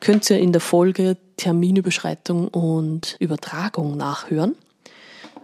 Könnt 0.00 0.28
ihr 0.28 0.40
in 0.40 0.50
der 0.50 0.60
Folge 0.60 1.16
Terminüberschreitung 1.36 2.48
und 2.48 3.16
Übertragung 3.20 3.96
nachhören. 3.96 4.56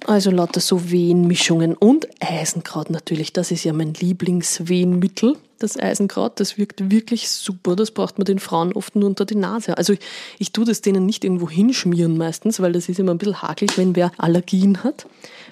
Also 0.06 0.32
lauter 0.32 0.60
so 0.60 0.90
Wehenmischungen 0.90 1.74
und 1.76 2.08
Eisenkraut 2.20 2.90
natürlich. 2.90 3.32
Das 3.32 3.52
ist 3.52 3.62
ja 3.62 3.72
mein 3.72 3.94
Lieblingswehenmittel. 3.94 5.36
Das 5.58 5.78
Eisenkraut. 5.78 6.38
Das 6.40 6.58
wirkt 6.58 6.90
wirklich 6.90 7.30
super. 7.30 7.76
Das 7.76 7.90
braucht 7.90 8.18
man 8.18 8.24
den 8.24 8.38
Frauen 8.38 8.72
oft 8.72 8.96
nur 8.96 9.08
unter 9.08 9.24
die 9.24 9.36
Nase. 9.36 9.76
Also 9.76 9.94
ich, 9.94 10.00
ich 10.38 10.52
tue 10.52 10.64
das 10.64 10.80
denen 10.80 11.06
nicht 11.06 11.24
irgendwo 11.24 11.48
hinschmieren 11.48 12.16
meistens, 12.16 12.60
weil 12.60 12.72
das 12.72 12.88
ist 12.88 12.98
immer 12.98 13.12
ein 13.12 13.18
bisschen 13.18 13.42
hakelig, 13.42 13.76
wenn 13.78 13.96
wer 13.96 14.12
Allergien 14.18 14.84
hat. 14.84 15.06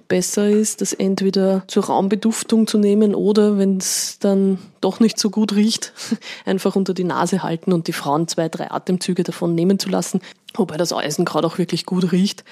Besser 0.08 0.48
ist, 0.50 0.80
das 0.80 0.92
entweder 0.92 1.64
zur 1.66 1.84
Raumbeduftung 1.84 2.66
zu 2.66 2.78
nehmen 2.78 3.14
oder 3.14 3.56
wenn 3.56 3.78
es 3.78 4.18
dann 4.18 4.58
doch 4.80 5.00
nicht 5.00 5.18
so 5.18 5.30
gut 5.30 5.54
riecht, 5.54 5.92
einfach 6.44 6.76
unter 6.76 6.92
die 6.92 7.04
Nase 7.04 7.42
halten 7.42 7.72
und 7.72 7.88
die 7.88 7.92
Frauen 7.92 8.28
zwei, 8.28 8.48
drei 8.48 8.70
Atemzüge 8.70 9.22
davon 9.22 9.54
nehmen 9.54 9.78
zu 9.78 9.88
lassen. 9.88 10.20
Wobei 10.54 10.76
das 10.76 10.92
Eisenkraut 10.92 11.44
auch 11.44 11.58
wirklich 11.58 11.86
gut 11.86 12.12
riecht. 12.12 12.44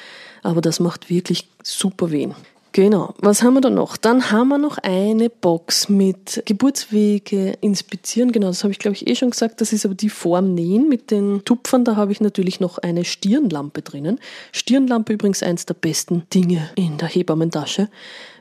Aber 0.43 0.61
das 0.61 0.81
macht 0.81 1.09
wirklich 1.09 1.49
super 1.63 2.11
wehen. 2.11 2.35
Genau. 2.73 3.15
Was 3.19 3.43
haben 3.43 3.55
wir 3.55 3.61
da 3.61 3.69
noch? 3.69 3.99
Dann 3.99 4.31
haben 4.31 4.49
wir 4.49 4.57
noch 4.57 4.79
eine 4.79 5.29
Box 5.29 5.91
mit 5.91 6.43
Geburtswege 6.47 7.59
inspizieren. 7.61 8.33
Genau, 8.33 8.47
das 8.47 8.65
habe 8.65 8.73
ich 8.73 8.79
glaube 8.79 8.97
ich 8.97 9.07
eh 9.07 9.15
schon 9.15 9.31
gesagt. 9.31 9.61
Das 9.61 9.75
ist 9.75 9.85
aber 9.85 9.95
die 9.95 10.09
Form 10.09 10.55
Nähen 10.55 10.89
mit 10.89 11.11
den 11.11 11.45
Tupfern. 11.45 11.85
Da 11.85 11.97
habe 11.97 12.13
ich 12.13 12.23
natürlich 12.23 12.61
noch 12.61 12.79
eine 12.79 13.05
Stirnlampe 13.05 13.83
drinnen. 13.83 14.19
Stirnlampe 14.53 15.13
übrigens 15.13 15.43
eins 15.43 15.67
der 15.67 15.75
besten 15.75 16.23
Dinge 16.33 16.71
in 16.75 16.97
der 16.97 17.09
Hebammentasche, 17.09 17.91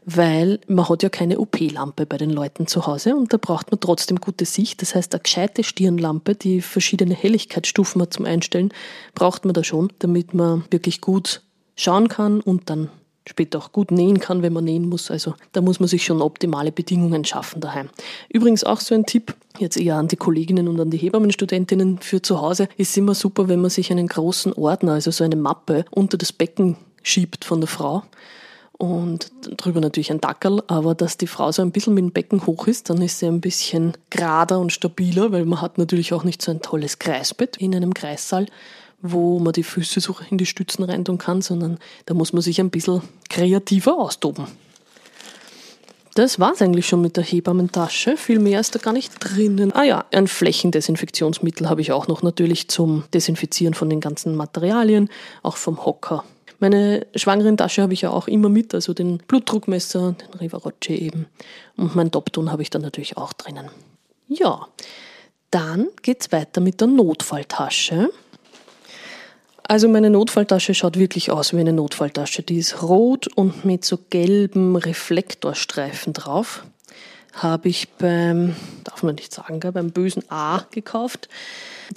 weil 0.05 0.61
man 0.67 0.87
hat 0.87 1.03
ja 1.03 1.09
keine 1.09 1.37
OP-Lampe 1.37 2.05
bei 2.05 2.17
den 2.17 2.29
Leuten 2.29 2.67
zu 2.67 2.87
Hause 2.87 3.17
und 3.17 3.33
da 3.33 3.37
braucht 3.37 3.69
man 3.71 3.81
trotzdem 3.81 4.21
gute 4.21 4.45
Sicht. 4.45 4.81
Das 4.81 4.95
heißt, 4.95 5.13
eine 5.13 5.23
gescheite 5.23 5.65
Stirnlampe, 5.65 6.35
die 6.35 6.61
verschiedene 6.61 7.15
Helligkeitsstufen 7.15 8.01
hat 8.01 8.13
zum 8.13 8.25
Einstellen, 8.25 8.73
braucht 9.13 9.43
man 9.43 9.53
da 9.53 9.65
schon, 9.65 9.91
damit 9.99 10.33
man 10.33 10.63
wirklich 10.71 11.01
gut 11.01 11.41
schauen 11.75 12.07
kann 12.07 12.39
und 12.39 12.69
dann 12.69 12.89
später 13.27 13.59
auch 13.59 13.71
gut 13.71 13.91
nähen 13.91 14.19
kann, 14.19 14.41
wenn 14.41 14.53
man 14.53 14.63
nähen 14.63 14.89
muss. 14.89 15.11
Also 15.11 15.35
da 15.51 15.61
muss 15.61 15.79
man 15.79 15.87
sich 15.87 16.03
schon 16.03 16.21
optimale 16.21 16.71
Bedingungen 16.71 17.23
schaffen 17.23 17.61
daheim. 17.61 17.89
Übrigens 18.29 18.63
auch 18.63 18.79
so 18.79 18.95
ein 18.95 19.05
Tipp, 19.05 19.35
jetzt 19.59 19.77
eher 19.77 19.95
an 19.95 20.07
die 20.07 20.15
Kolleginnen 20.15 20.67
und 20.67 20.79
an 20.79 20.89
die 20.89 20.97
Hebammenstudentinnen 20.97 21.99
für 21.99 22.21
zu 22.21 22.41
Hause, 22.41 22.67
ist 22.77 22.97
immer 22.97 23.13
super, 23.13 23.47
wenn 23.47 23.61
man 23.61 23.69
sich 23.69 23.91
einen 23.91 24.07
großen 24.07 24.53
Ordner, 24.53 24.93
also 24.93 25.11
so 25.11 25.23
eine 25.23 25.35
Mappe 25.35 25.85
unter 25.91 26.17
das 26.17 26.33
Becken 26.33 26.77
schiebt 27.03 27.45
von 27.45 27.61
der 27.61 27.67
Frau 27.67 28.03
und 28.81 29.31
drüber 29.57 29.79
natürlich 29.79 30.11
ein 30.11 30.21
Dackerl, 30.21 30.63
aber 30.65 30.95
dass 30.95 31.15
die 31.15 31.27
Frau 31.27 31.51
so 31.51 31.61
ein 31.61 31.71
bisschen 31.71 31.93
mit 31.93 32.03
dem 32.03 32.11
Becken 32.11 32.47
hoch 32.47 32.65
ist, 32.65 32.89
dann 32.89 32.99
ist 33.03 33.19
sie 33.19 33.27
ein 33.27 33.39
bisschen 33.39 33.93
gerader 34.09 34.59
und 34.59 34.73
stabiler, 34.73 35.31
weil 35.31 35.45
man 35.45 35.61
hat 35.61 35.77
natürlich 35.77 36.13
auch 36.13 36.23
nicht 36.23 36.41
so 36.41 36.49
ein 36.49 36.61
tolles 36.63 36.97
Kreisbett 36.97 37.57
in 37.57 37.75
einem 37.75 37.93
Kreissaal 37.93 38.47
wo 39.01 39.39
man 39.39 39.53
die 39.53 39.63
Füße 39.63 39.99
so 39.99 40.15
in 40.29 40.37
die 40.37 40.45
Stützen 40.45 40.83
reintun 40.83 41.17
kann, 41.17 41.41
sondern 41.41 41.77
da 42.05 42.13
muss 42.13 42.33
man 42.33 42.41
sich 42.41 42.59
ein 42.59 42.69
bisschen 42.69 43.01
kreativer 43.29 43.97
austoben. 43.97 44.47
Das 46.15 46.39
war 46.39 46.51
es 46.51 46.61
eigentlich 46.61 46.87
schon 46.87 47.01
mit 47.01 47.15
der 47.15 47.23
Hebammentasche. 47.23 48.17
Viel 48.17 48.39
mehr 48.39 48.59
ist 48.59 48.75
da 48.75 48.79
gar 48.79 48.91
nicht 48.91 49.13
drinnen. 49.19 49.71
Ah 49.71 49.83
ja, 49.83 50.05
ein 50.11 50.27
Flächendesinfektionsmittel 50.27 51.69
habe 51.69 51.79
ich 51.79 51.93
auch 51.93 52.07
noch 52.07 52.21
natürlich 52.21 52.67
zum 52.67 53.05
Desinfizieren 53.13 53.73
von 53.73 53.89
den 53.89 54.01
ganzen 54.01 54.35
Materialien, 54.35 55.09
auch 55.41 55.55
vom 55.55 55.85
Hocker. 55.85 56.25
Meine 56.59 57.07
Schwangerentasche 57.15 57.81
habe 57.81 57.93
ich 57.93 58.01
ja 58.01 58.11
auch 58.11 58.27
immer 58.27 58.49
mit, 58.49 58.75
also 58.75 58.93
den 58.93 59.19
Blutdruckmesser, 59.19 60.13
den 60.13 60.39
Rivarocce 60.39 60.91
eben. 60.91 61.27
Und 61.77 61.95
mein 61.95 62.11
Dopton 62.11 62.51
habe 62.51 62.61
ich 62.61 62.69
dann 62.69 62.81
natürlich 62.81 63.15
auch 63.15 63.31
drinnen. 63.33 63.69
Ja, 64.27 64.67
dann 65.49 65.87
geht 66.01 66.21
es 66.21 66.31
weiter 66.31 66.61
mit 66.61 66.81
der 66.81 66.87
Notfalltasche. 66.87 68.11
Also 69.71 69.87
meine 69.87 70.09
Notfalltasche 70.09 70.73
schaut 70.73 70.99
wirklich 70.99 71.31
aus 71.31 71.53
wie 71.53 71.59
eine 71.61 71.71
Notfalltasche. 71.71 72.43
Die 72.43 72.57
ist 72.57 72.83
rot 72.83 73.29
und 73.29 73.63
mit 73.63 73.85
so 73.85 73.97
gelben 74.09 74.75
Reflektorstreifen 74.75 76.11
drauf. 76.11 76.65
Habe 77.33 77.69
ich 77.69 77.89
beim, 77.89 78.55
darf 78.83 79.03
man 79.03 79.15
nicht 79.15 79.33
sagen, 79.33 79.59
beim 79.59 79.91
bösen 79.91 80.23
A 80.29 80.63
gekauft. 80.71 81.29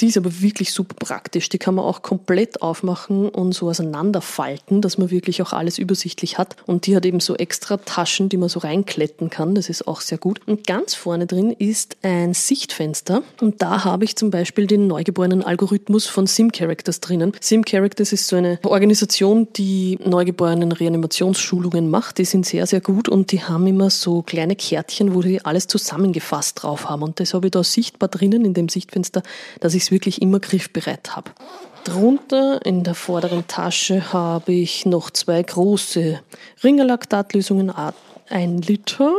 Die 0.00 0.08
ist 0.08 0.16
aber 0.16 0.40
wirklich 0.40 0.72
super 0.72 0.94
praktisch. 0.98 1.48
Die 1.48 1.58
kann 1.58 1.74
man 1.74 1.84
auch 1.84 2.02
komplett 2.02 2.62
aufmachen 2.62 3.28
und 3.28 3.52
so 3.52 3.68
auseinanderfalten, 3.68 4.80
dass 4.80 4.98
man 4.98 5.10
wirklich 5.10 5.40
auch 5.42 5.52
alles 5.52 5.78
übersichtlich 5.78 6.38
hat. 6.38 6.56
Und 6.66 6.86
die 6.86 6.96
hat 6.96 7.06
eben 7.06 7.20
so 7.20 7.36
extra 7.36 7.76
Taschen, 7.76 8.28
die 8.28 8.36
man 8.36 8.48
so 8.48 8.60
reinkletten 8.60 9.30
kann. 9.30 9.54
Das 9.54 9.68
ist 9.68 9.86
auch 9.86 10.00
sehr 10.00 10.18
gut. 10.18 10.40
Und 10.46 10.66
ganz 10.66 10.94
vorne 10.94 11.26
drin 11.26 11.52
ist 11.52 11.96
ein 12.02 12.34
Sichtfenster. 12.34 13.22
Und 13.40 13.62
da 13.62 13.84
habe 13.84 14.04
ich 14.04 14.16
zum 14.16 14.30
Beispiel 14.30 14.66
den 14.66 14.86
neugeborenen 14.86 15.42
Algorithmus 15.42 16.06
von 16.06 16.26
SimCharacters 16.26 17.00
drinnen. 17.00 17.32
SimCharacters 17.40 18.12
ist 18.12 18.26
so 18.26 18.36
eine 18.36 18.58
Organisation, 18.64 19.48
die 19.52 19.98
neugeborenen 20.04 20.72
Reanimationsschulungen 20.72 21.88
macht. 21.88 22.18
Die 22.18 22.24
sind 22.24 22.46
sehr, 22.46 22.66
sehr 22.66 22.80
gut 22.80 23.08
und 23.08 23.30
die 23.30 23.42
haben 23.44 23.66
immer 23.66 23.90
so 23.90 24.22
kleine 24.22 24.56
Kärtchen, 24.56 25.14
wo 25.14 25.23
die 25.24 25.44
alles 25.44 25.66
zusammengefasst 25.66 26.62
drauf 26.62 26.88
haben. 26.88 27.02
Und 27.02 27.20
das 27.20 27.34
habe 27.34 27.48
ich 27.48 27.52
da 27.52 27.64
sichtbar 27.64 28.08
drinnen 28.08 28.44
in 28.44 28.54
dem 28.54 28.68
Sichtfenster, 28.68 29.22
dass 29.60 29.74
ich 29.74 29.84
es 29.84 29.90
wirklich 29.90 30.22
immer 30.22 30.40
griffbereit 30.40 31.16
habe. 31.16 31.30
Drunter 31.84 32.64
in 32.64 32.82
der 32.82 32.94
vorderen 32.94 33.46
Tasche 33.46 34.12
habe 34.12 34.52
ich 34.52 34.86
noch 34.86 35.10
zwei 35.10 35.42
große 35.42 36.20
Ringerlaktatlösungen, 36.62 37.72
ein 38.30 38.58
Liter, 38.58 39.12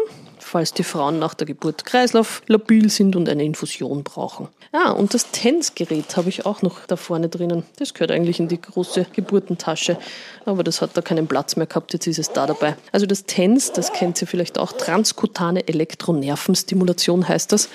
falls 0.56 0.72
die 0.72 0.86
Frauen 0.86 1.20
nach 1.20 1.34
der 1.34 1.48
Geburt 1.48 1.84
kreislauflabil 1.84 2.90
sind 2.90 3.18
und 3.18 3.28
eine 3.28 3.44
Infusion 3.44 4.06
brauchen. 4.06 4.48
Ah, 4.72 4.92
und 4.92 5.14
das 5.14 5.32
TENS-Gerät 5.32 6.16
habe 6.16 6.30
ich 6.30 6.46
auch 6.46 6.62
noch 6.62 6.86
da 6.86 6.96
vorne 6.96 7.28
drinnen. 7.28 7.64
Das 7.78 7.94
gehört 7.94 8.12
eigentlich 8.12 8.40
in 8.40 8.48
die 8.48 8.62
große 8.62 9.06
Geburtentasche, 9.12 9.98
aber 10.46 10.64
das 10.64 10.82
hat 10.82 10.92
da 10.96 11.02
keinen 11.02 11.28
Platz 11.28 11.58
mehr 11.58 11.66
gehabt, 11.66 11.92
jetzt 11.92 12.08
ist 12.08 12.20
es 12.20 12.32
da 12.32 12.48
dabei. 12.48 12.78
Also 12.94 13.06
das 13.06 13.26
TENS, 13.26 13.74
das 13.74 13.92
kennt 13.92 14.22
ihr 14.22 14.30
vielleicht 14.30 14.58
auch, 14.58 14.72
transkutane 14.72 15.68
Elektronervenstimulation 15.68 17.28
heißt 17.28 17.52
das. 17.52 17.68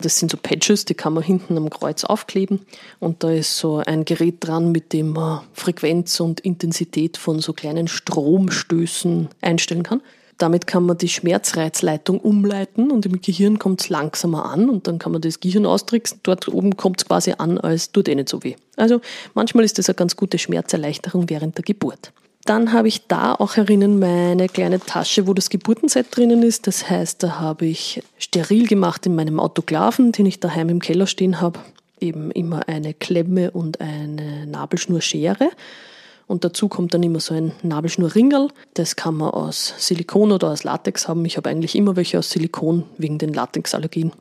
Das 0.00 0.18
sind 0.18 0.32
so 0.32 0.36
Patches, 0.36 0.84
die 0.84 0.94
kann 0.94 1.12
man 1.12 1.22
hinten 1.22 1.56
am 1.56 1.70
Kreuz 1.70 2.02
aufkleben 2.02 2.66
und 2.98 3.22
da 3.22 3.30
ist 3.30 3.56
so 3.56 3.76
ein 3.86 4.04
Gerät 4.04 4.38
dran, 4.40 4.72
mit 4.72 4.92
dem 4.92 5.10
man 5.10 5.42
Frequenz 5.52 6.18
und 6.18 6.40
Intensität 6.40 7.18
von 7.18 7.38
so 7.38 7.52
kleinen 7.52 7.86
Stromstößen 7.86 9.28
einstellen 9.42 9.84
kann. 9.84 10.02
Damit 10.38 10.66
kann 10.66 10.84
man 10.84 10.98
die 10.98 11.08
Schmerzreizleitung 11.08 12.20
umleiten 12.20 12.90
und 12.90 13.06
im 13.06 13.20
Gehirn 13.22 13.58
kommt 13.58 13.80
es 13.80 13.88
langsamer 13.88 14.44
an 14.44 14.68
und 14.68 14.86
dann 14.86 14.98
kann 14.98 15.12
man 15.12 15.22
das 15.22 15.40
Gehirn 15.40 15.64
austricksen. 15.64 16.20
Dort 16.22 16.48
oben 16.48 16.76
kommt 16.76 17.00
es 17.00 17.06
quasi 17.06 17.34
an, 17.38 17.58
als 17.58 17.90
tut 17.90 18.08
eh 18.08 18.14
nicht 18.14 18.28
so 18.28 18.44
weh. 18.44 18.56
Also 18.76 19.00
manchmal 19.32 19.64
ist 19.64 19.78
das 19.78 19.88
eine 19.88 19.94
ganz 19.94 20.14
gute 20.14 20.38
Schmerzerleichterung 20.38 21.30
während 21.30 21.56
der 21.56 21.64
Geburt. 21.64 22.12
Dann 22.44 22.72
habe 22.72 22.86
ich 22.86 23.08
da 23.08 23.34
auch 23.34 23.56
herinnen 23.56 23.98
meine 23.98 24.48
kleine 24.48 24.78
Tasche, 24.78 25.26
wo 25.26 25.34
das 25.34 25.50
Geburtenset 25.50 26.06
drinnen 26.10 26.44
ist. 26.44 26.68
Das 26.68 26.88
heißt, 26.88 27.22
da 27.22 27.40
habe 27.40 27.66
ich 27.66 28.02
steril 28.18 28.68
gemacht 28.68 29.04
in 29.04 29.16
meinem 29.16 29.40
Autoklaven, 29.40 30.12
den 30.12 30.26
ich 30.26 30.38
daheim 30.38 30.68
im 30.68 30.80
Keller 30.80 31.08
stehen 31.08 31.40
habe. 31.40 31.58
Eben 31.98 32.30
immer 32.30 32.68
eine 32.68 32.94
Klemme 32.94 33.50
und 33.50 33.80
eine 33.80 34.46
Nabelschnurschere. 34.46 35.50
Und 36.26 36.44
dazu 36.44 36.68
kommt 36.68 36.92
dann 36.92 37.02
immer 37.02 37.20
so 37.20 37.34
ein 37.34 37.52
Nabelschnurringerl. 37.62 38.48
Das 38.74 38.96
kann 38.96 39.14
man 39.14 39.30
aus 39.30 39.74
Silikon 39.78 40.32
oder 40.32 40.50
aus 40.50 40.64
Latex 40.64 41.06
haben. 41.06 41.24
Ich 41.24 41.36
habe 41.36 41.48
eigentlich 41.48 41.76
immer 41.76 41.94
welche 41.94 42.18
aus 42.18 42.30
Silikon 42.30 42.84
wegen 42.98 43.18
den 43.18 43.32
Latexallergien. 43.32 44.12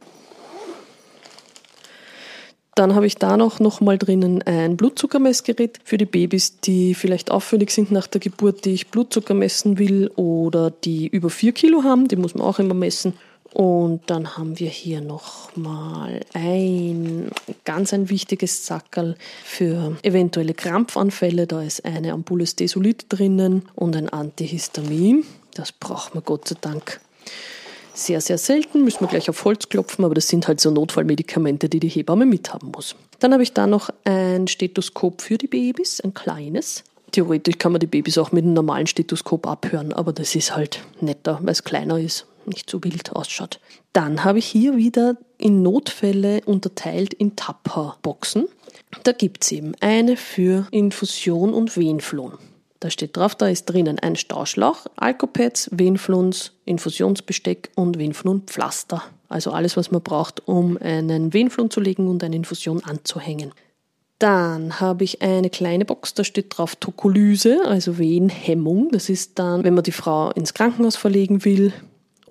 Dann 2.75 2.93
habe 2.93 3.07
ich 3.07 3.15
da 3.15 3.37
noch, 3.37 3.61
noch 3.61 3.79
mal 3.79 3.97
drinnen 3.97 4.41
ein 4.43 4.75
Blutzuckermessgerät 4.75 5.79
für 5.85 5.97
die 5.97 6.05
Babys, 6.05 6.59
die 6.59 6.93
vielleicht 6.93 7.31
auffällig 7.31 7.71
sind 7.71 7.89
nach 7.89 8.05
der 8.05 8.19
Geburt, 8.19 8.65
die 8.65 8.73
ich 8.73 8.89
Blutzucker 8.89 9.33
messen 9.33 9.79
will 9.79 10.11
oder 10.17 10.71
die 10.71 11.07
über 11.07 11.29
4 11.29 11.53
Kilo 11.53 11.83
haben, 11.83 12.09
die 12.09 12.17
muss 12.17 12.35
man 12.35 12.45
auch 12.45 12.59
immer 12.59 12.73
messen. 12.73 13.13
Und 13.55 14.01
dann 14.07 14.35
haben 14.35 14.59
wir 14.59 14.67
hier 14.67 14.99
noch 14.99 15.55
mal 15.55 16.19
ein 16.33 17.31
ganz 17.63 17.93
ein 17.93 18.09
wichtiges 18.09 18.65
Sackerl 18.65 19.15
für 19.45 19.95
eventuelle 20.03 20.53
Krampfanfälle. 20.53 21.47
Da 21.47 21.61
ist 21.61 21.85
eine 21.85 22.11
Ampulle 22.11 22.43
Desolit 22.43 23.05
drinnen 23.07 23.63
und 23.73 23.95
ein 23.95 24.09
Antihistamin. 24.09 25.23
Das 25.53 25.71
braucht 25.71 26.15
man 26.15 26.25
Gott 26.25 26.49
sei 26.49 26.57
Dank 26.59 26.99
sehr, 27.93 28.19
sehr 28.19 28.37
selten, 28.37 28.83
müssen 28.83 28.99
wir 28.99 29.07
gleich 29.07 29.29
auf 29.29 29.45
Holz 29.45 29.69
klopfen, 29.69 30.03
aber 30.03 30.15
das 30.15 30.27
sind 30.27 30.49
halt 30.49 30.59
so 30.59 30.69
Notfallmedikamente, 30.69 31.69
die 31.69 31.79
die 31.79 31.87
Hebamme 31.87 32.25
mithaben 32.25 32.71
muss. 32.75 32.97
Dann 33.19 33.31
habe 33.31 33.43
ich 33.43 33.53
da 33.53 33.67
noch 33.67 33.89
ein 34.03 34.49
Stethoskop 34.49 35.21
für 35.21 35.37
die 35.37 35.47
Babys, 35.47 36.01
ein 36.01 36.13
kleines. 36.13 36.83
Theoretisch 37.11 37.57
kann 37.57 37.71
man 37.71 37.79
die 37.79 37.87
Babys 37.87 38.17
auch 38.17 38.33
mit 38.33 38.43
einem 38.43 38.53
normalen 38.53 38.87
Stethoskop 38.87 39.47
abhören, 39.47 39.93
aber 39.93 40.11
das 40.11 40.35
ist 40.35 40.53
halt 40.53 40.81
netter, 40.99 41.39
weil 41.41 41.53
es 41.53 41.63
kleiner 41.63 41.97
ist, 41.97 42.25
nicht 42.47 42.69
so 42.69 42.83
wild 42.83 43.13
ausschaut. 43.13 43.59
Dann 43.93 44.23
habe 44.23 44.39
ich 44.39 44.45
hier 44.45 44.77
wieder 44.77 45.17
in 45.37 45.61
Notfälle 45.61 46.41
unterteilt 46.45 47.13
in 47.13 47.35
Tapper-Boxen. 47.35 48.47
Da 49.03 49.11
gibt 49.11 49.43
es 49.43 49.51
eben 49.51 49.73
eine 49.79 50.17
für 50.17 50.67
Infusion 50.71 51.53
und 51.53 51.77
Venflon. 51.77 52.33
Da 52.79 52.89
steht 52.89 53.17
drauf, 53.17 53.35
da 53.35 53.47
ist 53.47 53.65
drinnen 53.65 53.99
ein 53.99 54.15
Stauschlauch, 54.15 54.85
Alkopads, 54.95 55.69
Venfluns, 55.71 56.51
Infusionsbesteck 56.65 57.71
und 57.75 57.97
Venflunpflaster. 57.97 59.01
Also 59.27 59.51
alles, 59.51 59.75
was 59.75 59.91
man 59.91 60.01
braucht, 60.01 60.47
um 60.47 60.77
einen 60.77 61.33
Venflun 61.33 61.71
zu 61.71 61.79
legen 61.79 62.07
und 62.07 62.23
eine 62.23 62.35
Infusion 62.35 62.83
anzuhängen. 62.83 63.53
Dann 64.19 64.79
habe 64.79 65.03
ich 65.03 65.21
eine 65.21 65.49
kleine 65.49 65.83
Box, 65.83 66.13
da 66.13 66.23
steht 66.23 66.57
drauf 66.57 66.75
Tokolyse, 66.75 67.61
also 67.65 67.97
Wehenhemmung. 67.97 68.89
Das 68.91 69.09
ist 69.09 69.39
dann, 69.39 69.63
wenn 69.63 69.73
man 69.73 69.83
die 69.83 69.91
Frau 69.91 70.31
ins 70.31 70.53
Krankenhaus 70.53 70.95
verlegen 70.95 71.43
will 71.43 71.73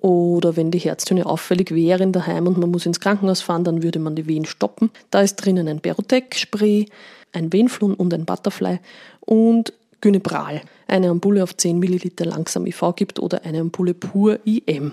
Oder 0.05 0.55
wenn 0.55 0.69
die 0.69 0.77
Herztöne 0.77 1.25
auffällig 1.25 1.73
wären 1.73 2.11
daheim 2.11 2.45
und 2.45 2.59
man 2.59 2.69
muss 2.69 2.85
ins 2.85 2.99
Krankenhaus 2.99 3.41
fahren, 3.41 3.63
dann 3.63 3.81
würde 3.81 3.97
man 3.97 4.15
die 4.15 4.27
Wehen 4.27 4.45
stoppen. 4.45 4.91
Da 5.09 5.21
ist 5.21 5.37
drinnen 5.37 5.67
ein 5.67 5.79
Berotec-Spray, 5.79 6.85
ein 7.33 7.51
Venflon 7.51 7.95
und 7.95 8.13
ein 8.13 8.23
Butterfly 8.23 8.77
und 9.21 9.73
Gynebral, 10.01 10.61
eine 10.87 11.09
Ampulle 11.09 11.41
auf 11.41 11.57
10 11.57 11.79
Milliliter 11.79 12.25
langsam 12.25 12.67
IV 12.67 12.93
gibt 12.95 13.19
oder 13.19 13.45
eine 13.45 13.61
Ampulle 13.61 13.95
pur 13.95 14.37
IM. 14.45 14.91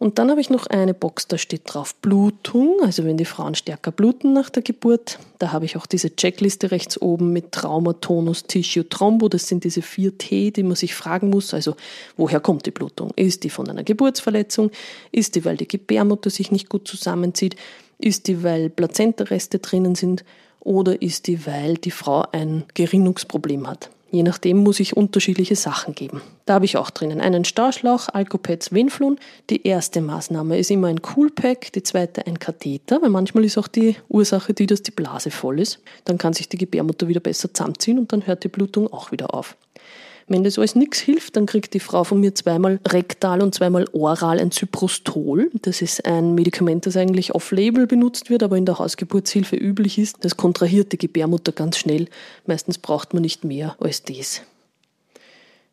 Und 0.00 0.18
dann 0.18 0.30
habe 0.30 0.40
ich 0.40 0.48
noch 0.48 0.66
eine 0.66 0.94
Box, 0.94 1.28
da 1.28 1.36
steht 1.36 1.60
drauf 1.66 1.94
Blutung, 1.94 2.78
also 2.82 3.04
wenn 3.04 3.18
die 3.18 3.26
Frauen 3.26 3.54
stärker 3.54 3.92
bluten 3.92 4.32
nach 4.32 4.48
der 4.48 4.62
Geburt. 4.62 5.18
Da 5.38 5.52
habe 5.52 5.66
ich 5.66 5.76
auch 5.76 5.84
diese 5.84 6.16
Checkliste 6.16 6.70
rechts 6.70 7.00
oben 7.02 7.34
mit 7.34 7.52
Trauma, 7.52 7.92
Tonus, 7.92 8.44
Tissue, 8.44 8.88
Thrombo. 8.88 9.28
Das 9.28 9.46
sind 9.46 9.62
diese 9.62 9.82
vier 9.82 10.16
T, 10.16 10.52
die 10.52 10.62
man 10.62 10.74
sich 10.74 10.94
fragen 10.94 11.28
muss. 11.28 11.52
Also 11.52 11.76
woher 12.16 12.40
kommt 12.40 12.64
die 12.64 12.70
Blutung? 12.70 13.12
Ist 13.14 13.44
die 13.44 13.50
von 13.50 13.68
einer 13.68 13.84
Geburtsverletzung? 13.84 14.70
Ist 15.12 15.34
die, 15.34 15.44
weil 15.44 15.58
die 15.58 15.68
Gebärmutter 15.68 16.30
sich 16.30 16.50
nicht 16.50 16.70
gut 16.70 16.88
zusammenzieht? 16.88 17.56
Ist 17.98 18.26
die, 18.26 18.42
weil 18.42 18.70
Plazentareste 18.70 19.58
drinnen 19.58 19.96
sind? 19.96 20.24
Oder 20.60 21.02
ist 21.02 21.26
die, 21.26 21.44
weil 21.44 21.74
die 21.74 21.90
Frau 21.90 22.24
ein 22.32 22.64
Gerinnungsproblem 22.72 23.68
hat? 23.68 23.90
Je 24.10 24.22
nachdem 24.22 24.58
muss 24.58 24.80
ich 24.80 24.96
unterschiedliche 24.96 25.54
Sachen 25.54 25.94
geben. 25.94 26.20
Da 26.46 26.54
habe 26.54 26.64
ich 26.64 26.76
auch 26.76 26.90
drinnen 26.90 27.20
einen 27.20 27.44
Stauschlauch, 27.44 28.08
Alcopets, 28.08 28.72
Venflon. 28.72 29.18
Die 29.50 29.66
erste 29.66 30.00
Maßnahme 30.00 30.58
ist 30.58 30.70
immer 30.70 30.88
ein 30.88 31.00
Coolpack, 31.00 31.72
die 31.72 31.82
zweite 31.82 32.26
ein 32.26 32.38
Katheter, 32.38 33.00
weil 33.02 33.10
manchmal 33.10 33.44
ist 33.44 33.56
auch 33.56 33.68
die 33.68 33.96
Ursache 34.08 34.52
die, 34.52 34.66
dass 34.66 34.82
die 34.82 34.90
Blase 34.90 35.30
voll 35.30 35.60
ist. 35.60 35.80
Dann 36.04 36.18
kann 36.18 36.32
sich 36.32 36.48
die 36.48 36.58
Gebärmutter 36.58 37.06
wieder 37.06 37.20
besser 37.20 37.54
zusammenziehen 37.54 37.98
und 37.98 38.12
dann 38.12 38.26
hört 38.26 38.42
die 38.42 38.48
Blutung 38.48 38.92
auch 38.92 39.12
wieder 39.12 39.32
auf. 39.32 39.56
Wenn 40.30 40.44
das 40.44 40.58
alles 40.58 40.76
nichts 40.76 41.00
hilft, 41.00 41.34
dann 41.34 41.46
kriegt 41.46 41.74
die 41.74 41.80
Frau 41.80 42.04
von 42.04 42.20
mir 42.20 42.32
zweimal 42.36 42.78
rektal 42.86 43.42
und 43.42 43.52
zweimal 43.52 43.86
oral 43.90 44.38
ein 44.38 44.52
Zyprostol. 44.52 45.50
Das 45.62 45.82
ist 45.82 46.06
ein 46.06 46.36
Medikament, 46.36 46.86
das 46.86 46.96
eigentlich 46.96 47.34
off-label 47.34 47.88
benutzt 47.88 48.30
wird, 48.30 48.44
aber 48.44 48.56
in 48.56 48.64
der 48.64 48.78
Hausgeburtshilfe 48.78 49.56
üblich 49.56 49.98
ist. 49.98 50.18
Das 50.20 50.36
kontrahiert 50.36 50.92
die 50.92 50.98
Gebärmutter 50.98 51.50
ganz 51.50 51.78
schnell. 51.78 52.06
Meistens 52.46 52.78
braucht 52.78 53.12
man 53.12 53.22
nicht 53.22 53.42
mehr 53.42 53.74
als 53.80 54.04
das. 54.04 54.42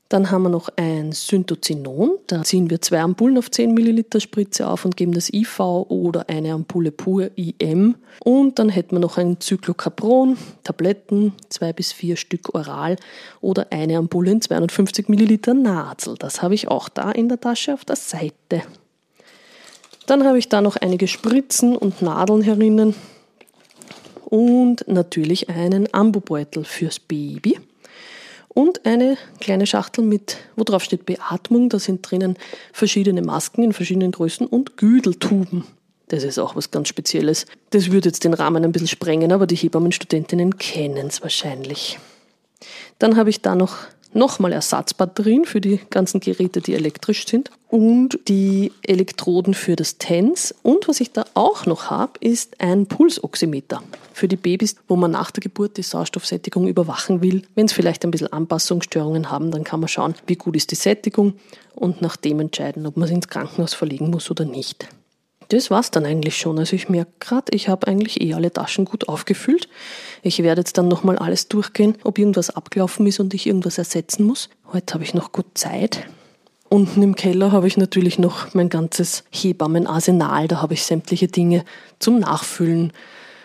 Dann 0.10 0.32
haben 0.32 0.44
wir 0.44 0.50
noch 0.50 0.70
ein 0.78 1.12
Synthozinon. 1.12 2.18
Da 2.28 2.44
ziehen 2.44 2.70
wir 2.70 2.82
zwei 2.82 3.02
Ampullen 3.02 3.38
auf 3.38 3.52
10 3.52 3.74
Milliliter 3.74 4.22
Spritze 4.22 4.68
auf 4.68 4.86
und 4.86 4.96
geben 4.96 5.12
das 5.12 5.32
IV 5.34 5.60
oder 5.60 6.30
eine 6.30 6.54
Ampulle 6.54 6.92
pur 6.92 7.30
IM. 7.36 7.96
Und 8.24 8.58
dann 8.58 8.70
hätten 8.70 8.96
wir 8.96 9.00
noch 9.00 9.18
ein 9.18 9.42
Zyklocapron, 9.42 10.38
Tabletten, 10.64 11.34
zwei 11.50 11.74
bis 11.74 11.92
vier 11.92 12.16
Stück 12.16 12.56
oral 12.56 12.96
oder 13.42 13.68
eine 13.72 13.98
Ampulle 13.98 14.32
in 14.32 14.42
250 14.42 15.10
Milliliter 15.10 15.54
Nasel. 15.54 16.16
Das 16.18 16.42
habe 16.42 16.56
ich 16.56 16.70
auch 16.70 16.88
da 16.88 17.12
in 17.12 17.28
der 17.28 17.42
Tasche 17.42 17.74
auf 17.74 17.84
der 17.84 17.98
Seite. 17.98 18.64
Dann 20.06 20.24
habe 20.24 20.40
ich 20.40 20.48
da 20.48 20.62
noch 20.62 20.78
einige 20.78 21.10
Spritzen 21.10 21.76
und 21.76 22.02
Nadeln 22.02 22.42
herinnen 22.42 22.96
und 24.24 24.88
natürlich 24.88 25.50
einen 25.50 25.94
Ambubeutel 25.94 26.64
fürs 26.64 26.98
Baby 26.98 27.60
und 28.58 28.88
eine 28.88 29.20
kleine 29.40 29.68
Schachtel 29.68 30.04
mit, 30.04 30.38
wo 30.56 30.64
drauf 30.64 30.84
steht 30.84 31.06
Beatmung. 31.06 31.70
Da 31.70 31.78
sind 31.78 32.10
drinnen 32.10 32.38
verschiedene 32.74 33.22
Masken 33.22 33.62
in 33.62 33.72
verschiedenen 33.72 34.12
Größen 34.12 34.48
und 34.48 34.78
Güdeltuben. 34.78 35.64
Das 36.08 36.24
ist 36.24 36.40
auch 36.40 36.56
was 36.56 36.72
ganz 36.72 36.88
Spezielles. 36.88 37.46
Das 37.70 37.92
würde 37.92 38.10
jetzt 38.10 38.24
den 38.24 38.34
Rahmen 38.34 38.64
ein 38.64 38.72
bisschen 38.72 38.88
sprengen, 38.88 39.32
aber 39.32 39.46
die 39.46 39.56
Hebammenstudentinnen 39.56 40.58
kennen 40.58 41.06
es 41.06 41.22
wahrscheinlich. 41.22 42.00
Dann 42.98 43.16
habe 43.16 43.30
ich 43.30 43.44
da 43.44 43.54
noch 43.54 43.76
nochmal 44.18 44.52
Ersatzbatterien 44.52 45.46
für 45.46 45.62
die 45.62 45.80
ganzen 45.90 46.20
Geräte, 46.20 46.60
die 46.60 46.74
elektrisch 46.74 47.26
sind 47.28 47.52
und 47.70 48.20
die 48.28 48.72
Elektroden 48.82 49.54
für 49.54 49.76
das 49.76 49.98
TENS. 49.98 50.56
Und 50.64 50.88
was 50.88 51.00
ich 51.00 51.12
da 51.12 51.26
auch 51.34 51.66
noch 51.66 51.90
habe, 51.90 52.14
ist 52.20 52.60
ein 52.60 52.88
Pulsoximeter 52.88 53.82
für 54.14 54.28
die 54.28 54.36
Babys, 54.36 54.76
wo 54.88 54.96
man 54.96 55.12
nach 55.12 55.32
der 55.32 55.42
Geburt 55.42 55.78
die 55.78 55.84
Sauerstoffsättigung 55.84 56.68
überwachen 56.68 57.22
will. 57.22 57.44
Wenn 57.56 57.68
es 57.68 57.74
vielleicht 57.74 58.04
ein 58.04 58.12
bisschen 58.12 58.34
Anpassungsstörungen 58.34 59.32
haben, 59.32 59.52
dann 59.52 59.64
kann 59.64 59.80
man 59.80 59.90
schauen, 59.90 60.16
wie 60.26 60.36
gut 60.36 60.56
ist 60.56 60.72
die 60.72 60.76
Sättigung 60.76 61.34
und 61.76 62.02
nach 62.02 62.18
dem 62.18 62.40
entscheiden, 62.40 62.86
ob 62.86 62.98
man 62.98 63.08
sie 63.08 63.14
ins 63.14 63.28
Krankenhaus 63.28 63.74
verlegen 63.74 64.10
muss 64.10 64.32
oder 64.32 64.46
nicht. 64.46 64.90
Das 65.50 65.72
war's 65.72 65.92
dann 65.92 66.06
eigentlich 66.06 66.38
schon. 66.38 66.60
Also 66.60 66.76
ich 66.76 66.90
merke 66.90 67.12
gerade, 67.20 67.52
ich 67.52 67.70
habe 67.70 67.88
eigentlich 67.88 68.22
eh 68.22 68.34
alle 68.34 68.52
Taschen 68.52 68.86
gut 68.86 69.08
aufgefüllt. 69.08 69.70
Ich 70.22 70.44
werde 70.44 70.62
jetzt 70.62 70.78
dann 70.78 70.88
nochmal 70.88 71.18
alles 71.18 71.48
durchgehen, 71.48 71.96
ob 72.04 72.18
irgendwas 72.18 72.50
abgelaufen 72.50 73.08
ist 73.08 73.20
und 73.20 73.34
ich 73.34 73.48
irgendwas 73.48 73.78
ersetzen 73.78 74.26
muss. 74.26 74.50
Heute 74.74 74.94
habe 74.94 75.04
ich 75.04 75.14
noch 75.14 75.32
gut 75.32 75.46
Zeit. 75.54 76.08
Unten 76.70 77.02
im 77.02 77.16
Keller 77.16 77.54
habe 77.54 77.68
ich 77.68 77.78
natürlich 77.78 78.20
noch 78.20 78.54
mein 78.54 78.68
ganzes 78.68 79.24
Hebammenarsenal. 79.32 80.50
Da 80.50 80.62
habe 80.62 80.74
ich 80.74 80.84
sämtliche 80.84 81.30
Dinge 81.30 81.64
zum 82.00 82.20
Nachfüllen. 82.20 82.92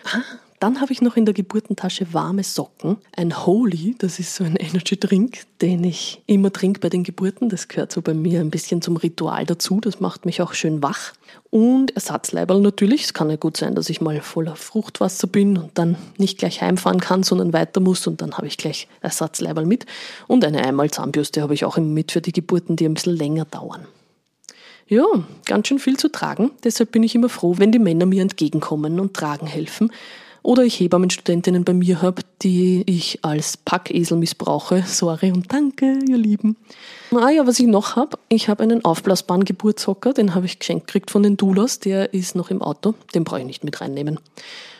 Ah, 0.05 0.21
dann 0.63 0.79
habe 0.79 0.93
ich 0.93 1.01
noch 1.01 1.17
in 1.17 1.25
der 1.25 1.33
Geburtentasche 1.33 2.13
warme 2.13 2.41
Socken, 2.41 2.95
ein 3.17 3.45
Holy, 3.45 3.95
das 3.97 4.17
ist 4.19 4.33
so 4.33 4.45
ein 4.45 4.55
Energy 4.55 4.97
Drink, 4.97 5.39
den 5.61 5.83
ich 5.83 6.23
immer 6.25 6.53
trinke 6.53 6.79
bei 6.79 6.87
den 6.87 7.03
Geburten. 7.03 7.49
Das 7.49 7.67
gehört 7.67 7.91
so 7.91 8.01
bei 8.01 8.13
mir 8.13 8.39
ein 8.39 8.49
bisschen 8.49 8.81
zum 8.81 8.95
Ritual 8.95 9.45
dazu. 9.45 9.81
Das 9.81 9.99
macht 9.99 10.25
mich 10.25 10.41
auch 10.41 10.53
schön 10.53 10.81
wach. 10.81 11.11
Und 11.49 11.93
Ersatzleiberl 11.97 12.61
natürlich. 12.61 13.03
Es 13.03 13.13
kann 13.13 13.29
ja 13.29 13.35
gut 13.35 13.57
sein, 13.57 13.75
dass 13.75 13.89
ich 13.89 13.99
mal 13.99 14.21
voller 14.21 14.55
Fruchtwasser 14.55 15.27
bin 15.27 15.57
und 15.57 15.71
dann 15.73 15.97
nicht 16.17 16.37
gleich 16.37 16.61
heimfahren 16.61 17.01
kann, 17.01 17.23
sondern 17.23 17.51
weiter 17.51 17.81
muss 17.81 18.07
und 18.07 18.21
dann 18.21 18.37
habe 18.37 18.47
ich 18.47 18.55
gleich 18.55 18.87
Ersatzleiberl 19.01 19.65
mit. 19.65 19.85
Und 20.27 20.45
eine 20.45 20.63
Einmal-Zahnbürste 20.63 21.41
habe 21.41 21.55
ich 21.55 21.65
auch 21.65 21.75
immer 21.75 21.87
mit 21.87 22.13
für 22.13 22.21
die 22.21 22.31
Geburten, 22.31 22.77
die 22.77 22.85
ein 22.85 22.93
bisschen 22.93 23.17
länger 23.17 23.43
dauern. 23.43 23.85
Ja, 24.87 25.03
ganz 25.45 25.67
schön 25.67 25.79
viel 25.79 25.97
zu 25.97 26.09
tragen. 26.09 26.51
Deshalb 26.63 26.93
bin 26.93 27.03
ich 27.03 27.15
immer 27.15 27.27
froh, 27.27 27.55
wenn 27.57 27.73
die 27.73 27.79
Männer 27.79 28.05
mir 28.05 28.21
entgegenkommen 28.21 29.01
und 29.01 29.13
tragen 29.13 29.45
helfen 29.45 29.91
oder 30.43 30.63
ich 30.63 30.79
Hebammenstudentinnen 30.79 31.63
bei 31.63 31.73
mir 31.73 32.01
habe, 32.01 32.21
die 32.41 32.83
ich 32.85 33.19
als 33.23 33.57
Packesel 33.57 34.17
missbrauche. 34.17 34.83
Sorry 34.85 35.31
und 35.31 35.51
danke, 35.51 35.99
ihr 36.07 36.17
Lieben. 36.17 36.57
Ah 37.11 37.29
ja, 37.29 37.47
was 37.47 37.59
ich 37.59 37.67
noch 37.67 37.95
habe, 37.95 38.17
ich 38.29 38.49
habe 38.49 38.61
einen 38.63 38.85
aufblasbaren 38.85 39.45
Geburtshocker, 39.45 40.13
den 40.13 40.35
habe 40.35 40.45
ich 40.45 40.59
geschenkt 40.59 40.87
gekriegt 40.87 41.11
von 41.11 41.23
den 41.23 41.37
Doulas, 41.37 41.79
der 41.79 42.13
ist 42.13 42.35
noch 42.35 42.51
im 42.51 42.61
Auto, 42.61 42.93
den 43.15 43.23
brauche 43.23 43.39
ich 43.39 43.45
nicht 43.45 43.63
mit 43.63 43.79
reinnehmen. 43.81 44.19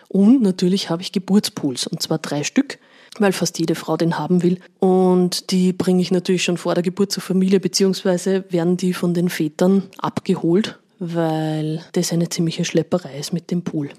Und 0.09 0.41
natürlich 0.41 0.89
habe 0.89 1.01
ich 1.01 1.11
Geburtspools, 1.11 1.87
und 1.87 2.01
zwar 2.01 2.19
drei 2.19 2.43
Stück, 2.43 2.77
weil 3.19 3.31
fast 3.31 3.57
jede 3.57 3.75
Frau 3.75 3.97
den 3.97 4.19
haben 4.19 4.43
will. 4.43 4.59
Und 4.79 5.51
die 5.51 5.73
bringe 5.73 6.01
ich 6.01 6.11
natürlich 6.11 6.43
schon 6.43 6.57
vor 6.57 6.73
der 6.73 6.83
Geburt 6.83 7.11
zur 7.11 7.23
Familie, 7.23 7.59
beziehungsweise 7.59 8.43
werden 8.49 8.77
die 8.77 8.93
von 8.93 9.13
den 9.13 9.29
Vätern 9.29 9.83
abgeholt, 9.97 10.77
weil 10.99 11.83
das 11.93 12.11
eine 12.11 12.29
ziemliche 12.29 12.65
Schlepperei 12.65 13.17
ist 13.17 13.33
mit 13.33 13.49
dem 13.49 13.63
Pool. 13.63 13.89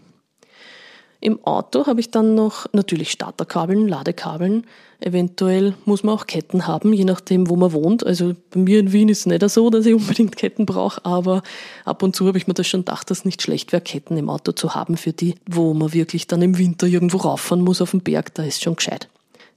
Im 1.24 1.42
Auto 1.42 1.86
habe 1.86 2.00
ich 2.00 2.10
dann 2.10 2.34
noch 2.34 2.66
natürlich 2.74 3.10
Starterkabeln, 3.10 3.88
Ladekabeln. 3.88 4.66
Eventuell 5.00 5.72
muss 5.86 6.02
man 6.02 6.14
auch 6.14 6.26
Ketten 6.26 6.66
haben, 6.66 6.92
je 6.92 7.06
nachdem, 7.06 7.48
wo 7.48 7.56
man 7.56 7.72
wohnt. 7.72 8.04
Also 8.04 8.34
bei 8.50 8.60
mir 8.60 8.78
in 8.78 8.92
Wien 8.92 9.08
ist 9.08 9.20
es 9.20 9.26
nicht 9.26 9.48
so, 9.48 9.70
dass 9.70 9.86
ich 9.86 9.94
unbedingt 9.94 10.36
Ketten 10.36 10.66
brauche, 10.66 11.02
aber 11.02 11.42
ab 11.86 12.02
und 12.02 12.14
zu 12.14 12.26
habe 12.26 12.36
ich 12.36 12.46
mir 12.46 12.52
das 12.52 12.66
schon 12.66 12.82
gedacht, 12.82 13.10
dass 13.10 13.20
es 13.20 13.24
nicht 13.24 13.40
schlecht 13.40 13.72
wäre, 13.72 13.80
Ketten 13.80 14.18
im 14.18 14.28
Auto 14.28 14.52
zu 14.52 14.74
haben 14.74 14.98
für 14.98 15.14
die, 15.14 15.36
wo 15.46 15.72
man 15.72 15.94
wirklich 15.94 16.26
dann 16.26 16.42
im 16.42 16.58
Winter 16.58 16.86
irgendwo 16.86 17.16
rauffahren 17.16 17.64
muss 17.64 17.80
auf 17.80 17.92
den 17.92 18.02
Berg, 18.02 18.34
da 18.34 18.42
ist 18.42 18.62
schon 18.62 18.76
gescheit. 18.76 19.08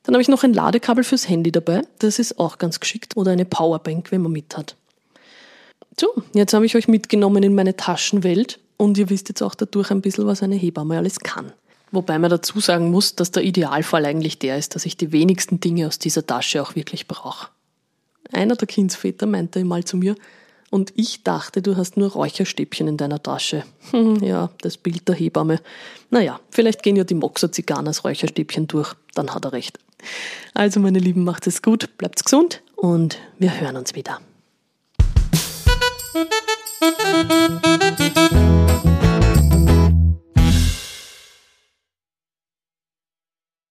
Dann 0.04 0.16
habe 0.16 0.22
ich 0.22 0.30
noch 0.30 0.46
ein 0.46 0.54
Ladekabel 0.54 1.04
fürs 1.04 1.28
Handy 1.28 1.52
dabei. 1.52 1.82
Das 2.00 2.18
ist 2.18 2.40
auch 2.40 2.60
ganz 2.60 2.80
geschickt. 2.80 3.18
Oder 3.18 3.32
eine 3.32 3.44
Powerbank, 3.44 4.10
wenn 4.14 4.22
man 4.22 4.32
mit 4.32 4.56
hat. 4.56 4.78
So, 6.00 6.08
jetzt 6.34 6.54
habe 6.54 6.66
ich 6.66 6.78
euch 6.78 6.88
mitgenommen 6.88 7.44
in 7.44 7.54
meine 7.56 7.76
Taschenwelt. 7.76 8.58
Und 8.78 8.98
ihr 8.98 9.10
wisst 9.10 9.30
jetzt 9.30 9.42
auch 9.42 9.56
dadurch 9.56 9.92
ein 9.92 10.02
bisschen, 10.02 10.28
was 10.28 10.44
eine 10.44 10.56
Hebamme 10.56 10.98
alles 10.98 11.20
kann. 11.20 11.52
Wobei 11.92 12.20
man 12.20 12.30
dazu 12.30 12.60
sagen 12.60 12.92
muss, 12.92 13.16
dass 13.16 13.32
der 13.32 13.44
Idealfall 13.44 14.06
eigentlich 14.06 14.40
der 14.40 14.58
ist, 14.58 14.76
dass 14.76 14.86
ich 14.86 14.98
die 14.98 15.12
wenigsten 15.12 15.60
Dinge 15.60 15.88
aus 15.88 16.00
dieser 16.00 16.26
Tasche 16.26 16.62
auch 16.62 16.76
wirklich 16.76 17.08
brauche. 17.08 17.48
Einer 18.32 18.56
der 18.56 18.68
Kindsväter 18.68 19.26
meinte 19.26 19.64
mal 19.64 19.84
zu 19.84 19.98
mir, 19.98 20.16
und 20.70 20.92
ich 20.96 21.24
dachte, 21.24 21.62
du 21.62 21.78
hast 21.78 21.96
nur 21.96 22.12
Räucherstäbchen 22.12 22.88
in 22.88 22.98
deiner 22.98 23.24
Tasche. 23.24 23.64
Hm, 23.92 24.16
ja, 24.22 24.50
das 24.62 24.78
Bild 24.78 25.08
der 25.08 25.16
Hebamme. 25.16 25.62
Naja, 26.10 26.40
vielleicht 26.50 26.84
gehen 26.84 26.96
ja 26.96 27.04
die 27.04 27.16
Moxozigan 27.16 27.88
als 27.88 28.04
Räucherstäbchen 28.04 28.68
durch, 28.68 28.94
dann 29.14 29.34
hat 29.34 29.46
er 29.46 29.54
recht. 29.54 29.80
Also 30.54 30.80
meine 30.80 31.00
Lieben, 31.00 31.24
macht 31.24 31.48
es 31.48 31.62
gut, 31.62 31.98
bleibt 31.98 32.24
gesund 32.24 32.62
und 32.76 33.18
wir 33.40 33.60
hören 33.60 33.78
uns 33.78 33.96
wieder. 33.96 34.20